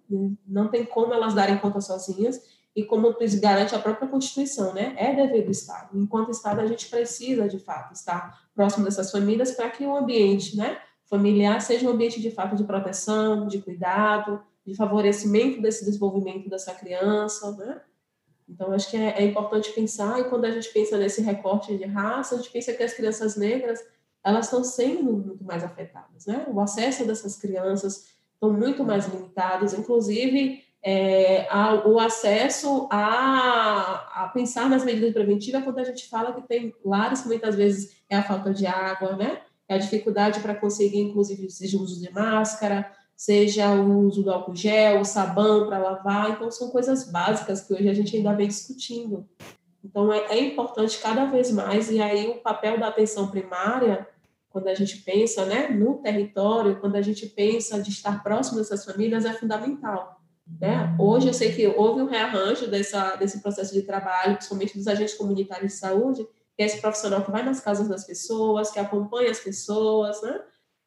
Não 0.47 0.69
tem 0.69 0.85
como 0.85 1.15
elas 1.15 1.35
darem 1.35 1.57
conta 1.59 1.81
sozinhas 1.81 2.41
e 2.77 2.85
como 2.85 3.17
garante 3.41 3.75
a 3.75 3.79
própria 3.79 4.07
Constituição, 4.07 4.75
né? 4.75 4.95
É 4.99 5.15
dever 5.15 5.47
do 5.47 5.51
Estado. 5.51 5.99
Enquanto 5.99 6.31
Estado, 6.31 6.61
a 6.61 6.67
gente 6.67 6.87
precisa, 6.91 7.49
de 7.49 7.59
fato, 7.59 7.95
estar 7.95 8.39
próximo 8.55 8.85
dessas 8.85 9.11
famílias 9.11 9.53
para 9.53 9.71
que 9.71 9.87
o 9.87 9.97
ambiente 9.97 10.55
né, 10.59 10.79
familiar 11.07 11.59
seja 11.63 11.87
um 11.87 11.93
ambiente, 11.93 12.21
de 12.21 12.31
fato, 12.31 12.55
de 12.55 12.65
proteção, 12.65 13.47
de 13.47 13.63
cuidado, 13.63 14.43
de 14.67 14.75
favorecimento 14.75 15.63
desse 15.63 15.87
desenvolvimento 15.87 16.51
dessa 16.51 16.75
criança, 16.75 17.51
né? 17.53 17.81
Então, 18.49 18.73
acho 18.73 18.91
que 18.91 18.97
é, 18.97 19.19
é, 19.19 19.25
importante 19.25 19.73
pensar, 19.73 20.21
e 20.21 20.25
quando 20.25 20.45
a 20.45 20.51
gente 20.51 20.69
pensa 20.73 20.97
nesse 20.97 21.21
recorte 21.21 21.77
de 21.77 21.85
raça, 21.85 22.35
a 22.35 22.39
gente 22.39 22.51
pensa 22.51 22.73
que 22.73 22.83
as 22.83 22.93
crianças 22.93 23.37
negras, 23.37 23.81
elas 24.23 24.47
estão 24.47 24.63
sendo 24.63 25.13
muito 25.13 25.45
mais 25.45 25.65
afetadas, 25.65 26.27
né? 26.27 26.47
O 26.49 26.61
acesso 26.61 27.05
dessas 27.05 27.37
crianças 27.37 28.15
estão 28.35 28.53
muito 28.53 28.85
mais 28.85 29.07
limitados, 29.07 29.73
inclusive 29.73 30.65
é, 30.83 31.49
a, 31.51 31.87
o 31.89 31.99
acesso 31.99 32.89
a, 32.93 34.25
a 34.25 34.29
pensar 34.29 34.71
nas 34.71 34.85
medidas 34.85 35.13
preventivas 35.13 35.65
quando 35.65 35.81
a 35.81 35.85
gente 35.85 36.09
fala 36.09 36.33
que 36.33 36.47
tem 36.47 36.73
lares 36.85 37.23
que 37.23 37.29
muitas 37.29 37.57
vezes 37.57 37.97
é 38.09 38.17
a 38.17 38.23
falta 38.23 38.55
de 38.55 38.67
água, 38.67 39.17
né? 39.17 39.41
É 39.69 39.75
a 39.75 39.79
dificuldade 39.79 40.39
para 40.39 40.55
conseguir, 40.55 41.01
inclusive, 41.01 41.43
o 41.45 41.83
uso 41.83 42.01
de 42.01 42.13
máscara, 42.13 42.89
seja 43.17 43.71
o 43.71 44.07
uso 44.07 44.23
do 44.23 44.31
álcool 44.31 44.55
gel, 44.55 45.01
o 45.01 45.05
sabão 45.05 45.67
para 45.67 45.79
lavar. 45.79 46.31
Então, 46.31 46.51
são 46.51 46.71
coisas 46.71 47.11
básicas 47.11 47.63
que 47.63 47.73
hoje 47.73 47.89
a 47.89 47.95
gente 47.95 48.15
ainda 48.17 48.35
vem 48.35 48.47
discutindo. 48.47 49.27
Então, 49.83 50.13
é, 50.13 50.27
é, 50.27 50.41
importante 50.41 50.99
cada 50.99 51.25
vez 51.25 51.51
mais, 51.51 51.91
e 51.91 52.01
aí 52.01 52.29
o 52.29 52.43
papel 52.43 52.79
da 52.79 52.89
atenção 52.89 53.29
primária, 53.29 54.07
quando 54.51 54.69
a 54.69 54.75
gente 54.75 54.99
pensa 54.99 55.47
né, 55.47 55.69
no 55.69 55.95
território, 55.95 56.79
quando 56.81 56.97
a 56.97 57.03
gente 57.03 57.27
pensa 57.27 57.81
de 57.81 57.91
estar 57.91 58.23
próximo 58.23 58.59
dessas 58.59 58.85
famílias, 58.85 59.25
é 59.25 59.33
fundamental. 59.33 60.21
Né? 60.61 60.95
Hoje, 60.99 61.29
eu 61.29 61.35
sei 61.35 61.53
que 61.53 61.67
houve 61.67 62.03
um 62.03 62.07
rearranjo 62.07 62.69
dessa, 62.69 63.17
desse 63.17 63.41
processo 63.41 63.73
de 63.73 63.83
trabalho, 63.83 64.35
principalmente 64.35 64.77
dos 64.77 64.87
agentes 64.87 65.15
comunitários 65.15 65.73
de 65.73 65.79
saúde, 65.79 66.27
que 66.57 66.63
é 66.63 66.67
esse 66.67 66.81
profissional 66.81 67.23
que 67.23 67.31
vai 67.31 67.43
nas 67.43 67.61
casas 67.61 67.89
das 67.89 68.05
pessoas, 68.05 68.71
que 68.71 68.79
acompanha 68.79 69.31
as 69.31 69.41
pessoas, 69.41 70.23
né? 70.23 70.41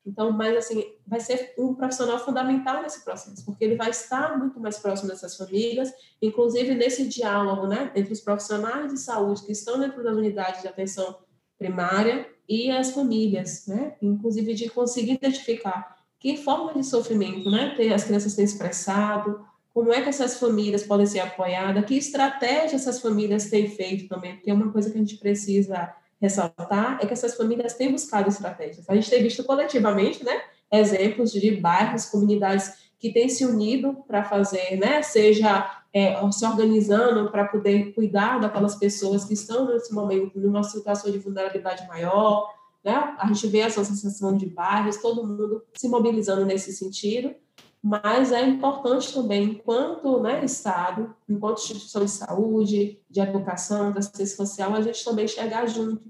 Então, 0.10 0.32
mas 0.32 0.58
assim, 0.58 0.84
vai 1.06 1.20
ser 1.20 1.54
um 1.58 1.76
profissional 1.76 2.18
fundamental 2.20 2.82
nesse 2.82 3.04
processo, 3.04 3.46
porque 3.46 3.64
ele 3.64 3.76
vai 3.76 3.92
estar 3.92 4.38
muito 4.38 4.60
mais 4.60 4.80
próximo 4.80 5.08
dessas 5.08 5.38
famílias, 5.38 5.94
inclusive 6.20 6.74
nesse 6.74 7.08
diálogo, 7.08 7.68
né, 7.68 7.92
entre 7.96 8.12
os 8.12 8.20
profissionais 8.20 8.92
de 8.92 9.00
saúde 9.00 9.44
que 9.44 9.52
estão 9.52 9.80
dentro 9.80 10.04
das 10.04 10.18
unidades 10.18 10.64
de 10.64 10.68
atenção 10.68 11.20
primária 11.60 12.28
e 12.48 12.72
as 12.72 12.92
famílias, 12.92 13.68
né, 13.68 13.96
inclusive 14.02 14.56
de 14.56 14.70
conseguir 14.70 15.14
identificar 15.14 16.00
que 16.20 16.36
forma 16.36 16.74
de 16.74 16.84
sofrimento, 16.84 17.50
né, 17.52 17.78
as 17.94 18.04
crianças 18.04 18.36
têm 18.36 18.44
expressado, 18.44 19.46
como 19.72 19.94
é 19.94 20.02
que 20.02 20.10
essas 20.10 20.40
famílias 20.40 20.84
podem 20.84 21.06
ser 21.06 21.20
apoiadas, 21.20 21.86
que 21.86 21.96
estratégia 21.96 22.76
essas 22.76 23.00
famílias 23.00 23.50
têm 23.50 23.70
feito 23.70 24.08
também, 24.10 24.36
porque 24.36 24.50
é 24.50 24.54
uma 24.54 24.72
coisa 24.72 24.90
que 24.90 24.98
a 24.98 25.02
gente 25.02 25.18
precisa 25.18 25.94
ressaltar 26.22 27.00
é 27.02 27.06
que 27.06 27.14
essas 27.14 27.36
famílias 27.36 27.74
têm 27.74 27.92
buscado 27.92 28.30
estratégias. 28.30 28.90
A 28.90 28.96
gente 28.96 29.10
tem 29.10 29.24
visto 29.24 29.44
coletivamente, 29.44 30.24
né, 30.24 30.42
exemplos 30.72 31.32
de 31.32 31.52
bairros, 31.52 32.06
comunidades 32.06 32.90
que 33.00 33.14
têm 33.14 33.30
se 33.30 33.46
unido 33.46 34.04
para 34.08 34.24
fazer, 34.24 34.78
né, 34.78 35.02
seja 35.02 35.80
é, 35.94 36.16
se 36.32 36.46
organizando 36.46 37.32
para 37.32 37.46
poder 37.46 37.94
cuidar 37.94 38.40
daquelas 38.40 38.76
pessoas 38.76 39.26
que 39.26 39.34
estão 39.34 39.66
nesse 39.68 39.94
momento 39.94 40.40
numa 40.40 40.64
situação 40.64 41.12
de 41.12 41.18
vulnerabilidade 41.18 41.88
maior, 41.88 42.48
né? 42.84 43.16
A 43.18 43.28
gente 43.28 43.48
vê 43.48 43.60
essa 43.60 43.82
associação 43.82 44.36
de 44.38 44.46
bairros, 44.46 44.98
todo 44.98 45.26
mundo 45.26 45.64
se 45.74 45.90
mobilizando 45.90 46.46
nesse 46.46 46.72
sentido, 46.72 47.34
mas 47.82 48.32
é 48.32 48.46
importante 48.46 49.14
também, 49.14 49.44
enquanto 49.44 50.20
né, 50.20 50.44
Estado, 50.44 51.16
enquanto 51.28 51.60
instituição 51.60 52.04
de 52.04 52.12
saúde, 52.12 53.00
de 53.10 53.20
educação, 53.22 53.92
da 53.92 54.00
assistência 54.00 54.36
social, 54.36 54.76
a 54.76 54.82
gente 54.82 55.04
também 55.04 55.28
chegar 55.28 55.66
junto, 55.66 56.04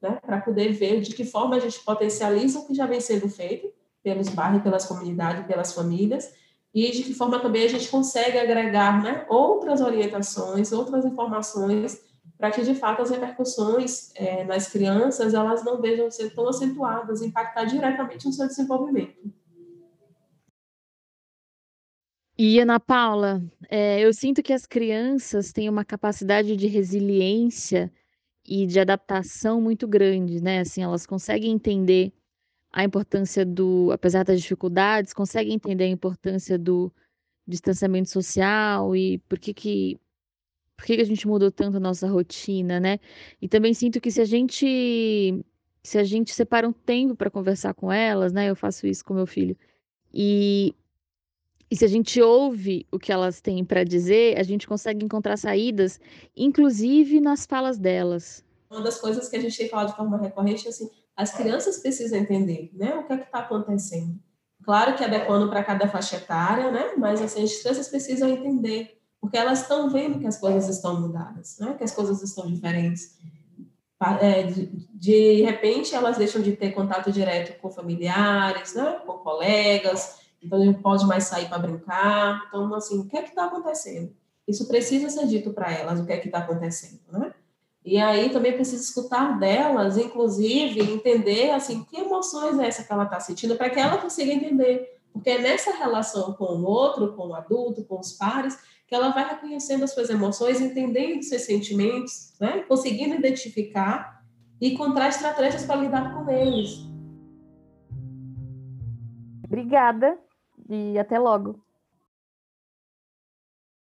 né, 0.00 0.18
para 0.20 0.40
poder 0.40 0.72
ver 0.72 1.00
de 1.00 1.14
que 1.14 1.24
forma 1.24 1.56
a 1.56 1.60
gente 1.60 1.78
potencializa 1.80 2.58
o 2.58 2.66
que 2.66 2.74
já 2.74 2.86
vem 2.86 3.00
sendo 3.00 3.28
feito 3.28 3.72
pelos 4.02 4.28
bairros, 4.30 4.62
pelas 4.62 4.84
comunidades, 4.84 5.46
pelas 5.46 5.72
famílias, 5.72 6.34
e 6.74 6.90
de 6.90 7.04
que 7.04 7.14
forma 7.14 7.38
também 7.38 7.64
a 7.64 7.68
gente 7.68 7.88
consegue 7.88 8.38
agregar 8.38 9.00
né, 9.00 9.24
outras 9.28 9.80
orientações, 9.80 10.72
outras 10.72 11.04
informações, 11.04 12.02
para 12.36 12.50
que 12.50 12.64
de 12.64 12.74
fato 12.74 13.02
as 13.02 13.10
repercussões 13.10 14.10
é, 14.16 14.42
nas 14.42 14.68
crianças 14.68 15.34
elas 15.34 15.62
não 15.62 15.80
vejam 15.80 16.10
ser 16.10 16.34
tão 16.34 16.48
acentuadas, 16.48 17.22
impactar 17.22 17.66
diretamente 17.66 18.26
no 18.26 18.32
seu 18.32 18.48
desenvolvimento. 18.48 19.32
E 22.44 22.58
Ana 22.58 22.80
Paula, 22.80 23.40
é, 23.70 24.00
eu 24.00 24.12
sinto 24.12 24.42
que 24.42 24.52
as 24.52 24.66
crianças 24.66 25.52
têm 25.52 25.68
uma 25.68 25.84
capacidade 25.84 26.56
de 26.56 26.66
resiliência 26.66 27.88
e 28.44 28.66
de 28.66 28.80
adaptação 28.80 29.60
muito 29.60 29.86
grande, 29.86 30.42
né? 30.42 30.58
Assim, 30.58 30.82
elas 30.82 31.06
conseguem 31.06 31.52
entender 31.52 32.12
a 32.72 32.82
importância 32.82 33.46
do, 33.46 33.92
apesar 33.92 34.24
das 34.24 34.40
dificuldades, 34.42 35.14
conseguem 35.14 35.54
entender 35.54 35.84
a 35.84 35.88
importância 35.88 36.58
do 36.58 36.92
distanciamento 37.46 38.10
social 38.10 38.96
e 38.96 39.18
por 39.28 39.38
que 39.38 39.54
que 39.54 40.00
por 40.76 40.86
que, 40.86 40.96
que 40.96 41.02
a 41.02 41.06
gente 41.06 41.28
mudou 41.28 41.52
tanto 41.52 41.76
a 41.76 41.80
nossa 41.80 42.08
rotina, 42.08 42.80
né? 42.80 42.98
E 43.40 43.48
também 43.48 43.72
sinto 43.72 44.00
que 44.00 44.10
se 44.10 44.20
a 44.20 44.24
gente 44.24 45.44
se 45.84 45.96
a 45.98 46.02
gente 46.02 46.34
separa 46.34 46.68
um 46.68 46.72
tempo 46.72 47.14
para 47.14 47.30
conversar 47.30 47.72
com 47.74 47.92
elas, 47.92 48.32
né? 48.32 48.50
Eu 48.50 48.56
faço 48.56 48.86
isso 48.86 49.04
com 49.04 49.14
meu 49.14 49.26
filho. 49.28 49.56
E 50.12 50.74
e 51.72 51.76
se 51.76 51.86
a 51.86 51.88
gente 51.88 52.20
ouve 52.20 52.86
o 52.92 52.98
que 52.98 53.10
elas 53.10 53.40
têm 53.40 53.64
para 53.64 53.82
dizer, 53.82 54.38
a 54.38 54.42
gente 54.42 54.68
consegue 54.68 55.06
encontrar 55.06 55.38
saídas, 55.38 55.98
inclusive 56.36 57.18
nas 57.18 57.46
falas 57.46 57.78
delas. 57.78 58.44
Uma 58.70 58.82
das 58.82 59.00
coisas 59.00 59.26
que 59.26 59.36
a 59.36 59.40
gente 59.40 59.56
tem 59.56 59.70
falado 59.70 59.88
de 59.88 59.96
forma 59.96 60.18
recorrente 60.18 60.66
é 60.66 60.68
assim, 60.68 60.90
as 61.16 61.32
crianças 61.32 61.78
precisam 61.78 62.18
entender, 62.18 62.70
né, 62.74 62.94
o 62.96 63.06
que 63.06 63.14
é 63.14 63.16
que 63.16 63.24
está 63.24 63.38
acontecendo. 63.38 64.20
Claro 64.62 64.98
que 64.98 65.02
adequando 65.02 65.48
para 65.48 65.64
cada 65.64 65.88
faixa 65.88 66.16
etária, 66.16 66.70
né, 66.70 66.92
mas 66.98 67.22
assim, 67.22 67.42
as 67.42 67.56
crianças 67.62 67.88
precisam 67.88 68.28
entender, 68.28 69.00
porque 69.18 69.38
elas 69.38 69.62
estão 69.62 69.88
vendo 69.88 70.18
que 70.18 70.26
as 70.26 70.36
coisas 70.36 70.68
estão 70.68 71.00
mudadas, 71.00 71.56
né, 71.58 71.74
que 71.78 71.84
as 71.84 71.94
coisas 71.94 72.22
estão 72.22 72.52
diferentes. 72.52 73.16
É, 74.20 74.42
de, 74.42 74.66
de 74.92 75.42
repente, 75.42 75.94
elas 75.94 76.18
deixam 76.18 76.42
de 76.42 76.52
ter 76.52 76.72
contato 76.72 77.10
direto 77.10 77.58
com 77.62 77.70
familiares, 77.70 78.74
né, 78.74 79.00
com 79.06 79.14
colegas, 79.14 80.21
então 80.42 80.58
ele 80.58 80.72
não 80.72 80.82
pode 80.82 81.06
mais 81.06 81.24
sair 81.24 81.48
para 81.48 81.58
brincar. 81.58 82.44
Então, 82.48 82.74
assim, 82.74 82.98
o 82.98 83.06
que 83.06 83.16
é 83.16 83.22
que 83.22 83.30
está 83.30 83.44
acontecendo? 83.44 84.12
Isso 84.46 84.66
precisa 84.66 85.08
ser 85.08 85.26
dito 85.26 85.52
para 85.52 85.72
elas, 85.72 86.00
o 86.00 86.04
que 86.04 86.12
é 86.12 86.16
que 86.16 86.26
está 86.26 86.38
acontecendo, 86.38 87.00
né? 87.12 87.32
E 87.84 87.98
aí 87.98 88.30
também 88.30 88.52
precisa 88.52 88.82
escutar 88.82 89.38
delas, 89.38 89.96
inclusive 89.96 90.80
entender 90.80 91.50
assim 91.50 91.82
que 91.84 91.96
emoções 91.96 92.58
é 92.58 92.66
essa 92.66 92.84
que 92.84 92.92
ela 92.92 93.04
está 93.04 93.18
sentindo, 93.18 93.56
para 93.56 93.70
que 93.70 93.80
ela 93.80 93.98
consiga 93.98 94.32
entender, 94.32 95.00
porque 95.12 95.30
é 95.30 95.38
nessa 95.38 95.72
relação 95.72 96.32
com 96.34 96.44
o 96.44 96.64
outro, 96.64 97.12
com 97.14 97.28
o 97.28 97.34
adulto, 97.34 97.84
com 97.84 97.98
os 97.98 98.12
pares, 98.12 98.56
que 98.86 98.94
ela 98.94 99.10
vai 99.10 99.28
reconhecendo 99.28 99.82
as 99.82 99.92
suas 99.92 100.10
emoções, 100.10 100.60
entendendo 100.60 101.22
seus 101.22 101.42
sentimentos, 101.42 102.34
né? 102.40 102.64
conseguindo 102.68 103.16
identificar 103.16 104.22
e 104.60 104.74
encontrar 104.74 105.08
estratégias 105.08 105.64
para 105.64 105.80
lidar 105.80 106.14
com 106.14 106.30
eles. 106.30 106.86
Obrigada 109.44 110.16
e 110.72 110.98
até 110.98 111.18
logo. 111.18 111.60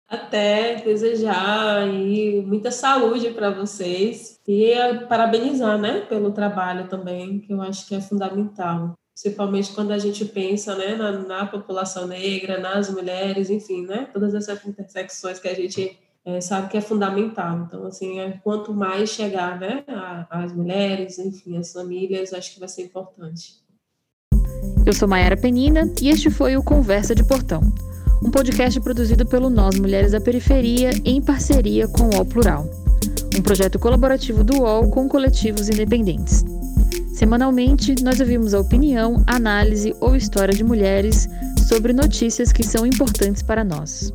Até 0.08 0.76
desejar 0.76 1.88
e 1.88 2.42
muita 2.46 2.70
saúde 2.70 3.32
para 3.32 3.50
vocês 3.50 4.40
e 4.48 4.74
parabenizar, 5.08 5.80
né, 5.80 6.02
pelo 6.02 6.32
trabalho 6.32 6.88
também, 6.88 7.40
que 7.40 7.54
eu 7.54 7.62
acho 7.62 7.88
que 7.88 7.96
é 7.96 8.02
fundamental, 8.02 8.94
principalmente 9.14 9.74
quando 9.74 9.92
a 9.92 9.98
gente 9.98 10.26
pensa, 10.26 10.76
né, 10.76 10.96
na, 10.96 11.12
na 11.14 11.46
população 11.48 12.06
negra, 12.06 12.60
nas 12.60 12.90
mulheres, 12.90 13.50
enfim, 13.50 13.86
né, 13.86 14.08
todas 14.14 14.36
essas 14.36 14.64
intersecções 14.66 15.40
que 15.40 15.48
a 15.48 15.56
gente 15.56 15.98
é, 16.26 16.40
sabe 16.42 16.70
que 16.70 16.78
é 16.78 16.82
fundamental. 16.82 17.60
Então, 17.66 17.86
assim, 17.88 18.20
é, 18.20 18.34
quanto 18.44 18.74
mais 18.74 19.10
chegar, 19.10 19.60
né, 19.60 19.84
às 20.30 20.54
mulheres, 20.54 21.18
enfim, 21.18 21.58
às 21.58 21.72
famílias, 21.72 22.34
acho 22.34 22.54
que 22.54 22.60
vai 22.60 22.70
ser 22.70 22.84
importante. 22.84 23.63
Eu 24.86 24.94
sou 24.94 25.08
Mayara 25.08 25.38
Penina 25.38 25.90
e 26.02 26.10
este 26.10 26.30
foi 26.30 26.58
o 26.58 26.64
Conversa 26.64 27.16
de 27.16 27.24
Portão, 27.24 27.62
um 28.22 28.30
podcast 28.30 28.80
produzido 28.82 29.26
pelo 29.26 29.50
Nós 29.50 29.80
Mulheres 29.80 30.12
da 30.12 30.20
Periferia 30.20 30.92
em 31.06 31.22
parceria 31.22 31.88
com 31.88 32.04
o 32.04 32.16
UOL 32.16 32.26
Plural, 32.26 32.70
um 33.38 33.42
projeto 33.42 33.80
colaborativo 33.80 34.44
do 34.44 34.60
UOL 34.62 34.90
com 34.90 35.08
coletivos 35.08 35.70
independentes. 35.70 36.44
Semanalmente, 37.14 37.96
nós 38.04 38.20
ouvimos 38.20 38.54
a 38.54 38.60
opinião, 38.60 39.24
análise 39.26 39.96
ou 40.02 40.16
história 40.16 40.54
de 40.54 40.64
mulheres 40.64 41.30
sobre 41.70 41.94
notícias 41.94 42.52
que 42.52 42.66
são 42.66 42.86
importantes 42.86 43.42
para 43.42 43.64
nós. 43.64 44.14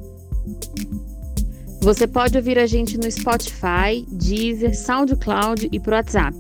Você 1.81 2.07
pode 2.07 2.37
ouvir 2.37 2.59
a 2.59 2.67
gente 2.67 2.99
no 2.99 3.11
Spotify, 3.11 4.05
Deezer, 4.11 4.77
SoundCloud 4.77 5.69
e 5.73 5.81
por 5.81 5.95
WhatsApp. 5.95 6.37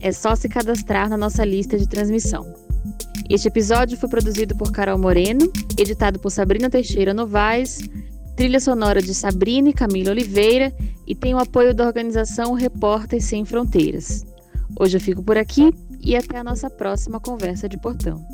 É 0.00 0.10
só 0.10 0.34
se 0.34 0.48
cadastrar 0.48 1.08
na 1.08 1.16
nossa 1.16 1.44
lista 1.44 1.78
de 1.78 1.88
transmissão. 1.88 2.65
Este 3.28 3.48
episódio 3.48 3.98
foi 3.98 4.08
produzido 4.08 4.56
por 4.56 4.70
Carol 4.70 4.98
Moreno, 4.98 5.50
editado 5.76 6.16
por 6.16 6.30
Sabrina 6.30 6.70
Teixeira 6.70 7.12
Novaes, 7.12 7.80
trilha 8.36 8.60
sonora 8.60 9.02
de 9.02 9.12
Sabrina 9.12 9.70
e 9.70 9.72
Camila 9.72 10.12
Oliveira 10.12 10.72
e 11.04 11.12
tem 11.12 11.34
o 11.34 11.38
apoio 11.38 11.74
da 11.74 11.84
organização 11.84 12.52
Repórteres 12.52 13.24
Sem 13.24 13.44
Fronteiras. 13.44 14.24
Hoje 14.78 14.96
eu 14.96 15.00
fico 15.00 15.24
por 15.24 15.36
aqui 15.36 15.74
e 16.00 16.14
até 16.14 16.38
a 16.38 16.44
nossa 16.44 16.70
próxima 16.70 17.18
conversa 17.18 17.68
de 17.68 17.76
portão. 17.78 18.24